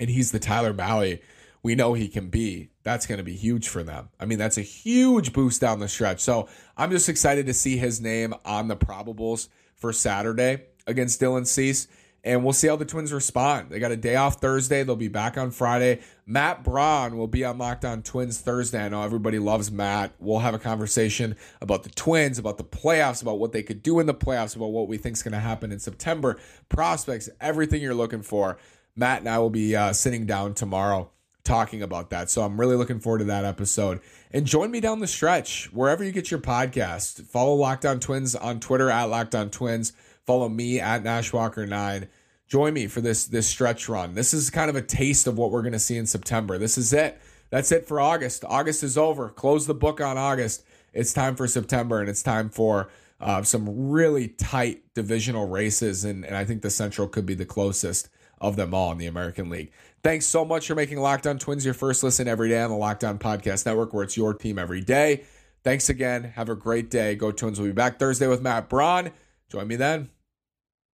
and 0.00 0.10
he's 0.10 0.32
the 0.32 0.38
Tyler 0.38 0.74
Mahle 0.74 1.18
we 1.62 1.74
know 1.74 1.94
he 1.94 2.08
can 2.08 2.28
be, 2.28 2.70
that's 2.82 3.06
going 3.06 3.18
to 3.18 3.24
be 3.24 3.34
huge 3.34 3.68
for 3.68 3.82
them. 3.82 4.08
I 4.20 4.24
mean, 4.24 4.38
that's 4.38 4.58
a 4.58 4.62
huge 4.62 5.32
boost 5.32 5.60
down 5.60 5.80
the 5.80 5.88
stretch. 5.88 6.20
So 6.20 6.48
I'm 6.76 6.90
just 6.90 7.08
excited 7.08 7.46
to 7.46 7.54
see 7.54 7.76
his 7.76 8.00
name 8.00 8.34
on 8.44 8.68
the 8.68 8.76
probables 8.76 9.48
for 9.74 9.92
Saturday 9.92 10.62
against 10.86 11.20
Dylan 11.20 11.46
Cease 11.46 11.88
and 12.24 12.44
we'll 12.44 12.52
see 12.52 12.68
how 12.68 12.76
the 12.76 12.84
Twins 12.84 13.12
respond. 13.12 13.70
They 13.70 13.78
got 13.78 13.92
a 13.92 13.96
day 13.96 14.16
off 14.16 14.40
Thursday. 14.40 14.82
They'll 14.82 14.96
be 14.96 15.08
back 15.08 15.38
on 15.38 15.50
Friday. 15.50 16.00
Matt 16.26 16.64
Braun 16.64 17.16
will 17.16 17.26
be 17.26 17.44
on 17.44 17.58
Locked 17.58 17.84
On 17.84 18.02
Twins 18.02 18.40
Thursday. 18.40 18.84
I 18.84 18.88
know 18.88 19.02
everybody 19.02 19.38
loves 19.38 19.70
Matt. 19.70 20.12
We'll 20.18 20.40
have 20.40 20.54
a 20.54 20.58
conversation 20.58 21.36
about 21.60 21.84
the 21.84 21.90
Twins, 21.90 22.38
about 22.38 22.58
the 22.58 22.64
playoffs, 22.64 23.22
about 23.22 23.38
what 23.38 23.52
they 23.52 23.62
could 23.62 23.82
do 23.82 23.98
in 24.00 24.06
the 24.06 24.14
playoffs, 24.14 24.56
about 24.56 24.72
what 24.72 24.88
we 24.88 24.98
think 24.98 25.16
is 25.16 25.22
going 25.22 25.32
to 25.32 25.38
happen 25.38 25.72
in 25.72 25.78
September, 25.78 26.38
prospects, 26.68 27.28
everything 27.40 27.80
you're 27.80 27.94
looking 27.94 28.22
for. 28.22 28.58
Matt 28.96 29.20
and 29.20 29.28
I 29.28 29.38
will 29.38 29.50
be 29.50 29.76
uh, 29.76 29.92
sitting 29.92 30.26
down 30.26 30.54
tomorrow 30.54 31.10
talking 31.44 31.82
about 31.82 32.10
that. 32.10 32.28
So 32.28 32.42
I'm 32.42 32.60
really 32.60 32.76
looking 32.76 33.00
forward 33.00 33.20
to 33.20 33.24
that 33.24 33.44
episode. 33.44 34.00
And 34.30 34.44
join 34.44 34.70
me 34.70 34.80
down 34.80 35.00
the 35.00 35.06
stretch 35.06 35.72
wherever 35.72 36.04
you 36.04 36.12
get 36.12 36.30
your 36.30 36.40
podcast. 36.40 37.24
Follow 37.24 37.54
Locked 37.54 37.86
On 37.86 37.98
Twins 37.98 38.36
on 38.36 38.60
Twitter 38.60 38.90
at 38.90 39.04
Locked 39.04 39.34
On 39.34 39.48
Twins. 39.48 39.94
Follow 40.28 40.50
me 40.50 40.78
at 40.78 41.04
Nashwalker9. 41.04 42.06
Join 42.48 42.74
me 42.74 42.86
for 42.86 43.00
this 43.00 43.24
this 43.24 43.46
stretch 43.46 43.88
run. 43.88 44.14
This 44.14 44.34
is 44.34 44.50
kind 44.50 44.68
of 44.68 44.76
a 44.76 44.82
taste 44.82 45.26
of 45.26 45.38
what 45.38 45.50
we're 45.50 45.62
going 45.62 45.72
to 45.72 45.78
see 45.78 45.96
in 45.96 46.04
September. 46.04 46.58
This 46.58 46.76
is 46.76 46.92
it. 46.92 47.18
That's 47.48 47.72
it 47.72 47.88
for 47.88 47.98
August. 47.98 48.44
August 48.46 48.82
is 48.82 48.98
over. 48.98 49.30
Close 49.30 49.66
the 49.66 49.72
book 49.72 50.02
on 50.02 50.18
August. 50.18 50.66
It's 50.92 51.14
time 51.14 51.34
for 51.34 51.46
September, 51.46 52.00
and 52.00 52.10
it's 52.10 52.22
time 52.22 52.50
for 52.50 52.90
uh, 53.22 53.42
some 53.42 53.88
really 53.88 54.28
tight 54.28 54.82
divisional 54.92 55.48
races. 55.48 56.04
And, 56.04 56.26
and 56.26 56.36
I 56.36 56.44
think 56.44 56.60
the 56.60 56.68
Central 56.68 57.08
could 57.08 57.24
be 57.24 57.34
the 57.34 57.46
closest 57.46 58.10
of 58.38 58.56
them 58.56 58.74
all 58.74 58.92
in 58.92 58.98
the 58.98 59.06
American 59.06 59.48
League. 59.48 59.72
Thanks 60.02 60.26
so 60.26 60.44
much 60.44 60.66
for 60.66 60.74
making 60.74 60.98
Locked 60.98 61.26
On 61.26 61.38
Twins 61.38 61.64
your 61.64 61.72
first 61.72 62.02
listen 62.02 62.28
every 62.28 62.50
day 62.50 62.60
on 62.60 62.68
the 62.68 62.76
Locked 62.76 63.02
On 63.02 63.18
Podcast 63.18 63.64
Network, 63.64 63.94
where 63.94 64.04
it's 64.04 64.18
your 64.18 64.34
team 64.34 64.58
every 64.58 64.82
day. 64.82 65.24
Thanks 65.64 65.88
again. 65.88 66.24
Have 66.36 66.50
a 66.50 66.54
great 66.54 66.90
day. 66.90 67.14
Go 67.14 67.32
Twins. 67.32 67.58
We'll 67.58 67.70
be 67.70 67.72
back 67.72 67.98
Thursday 67.98 68.26
with 68.26 68.42
Matt 68.42 68.68
Braun. 68.68 69.10
Join 69.48 69.66
me 69.66 69.76
then. 69.76 70.10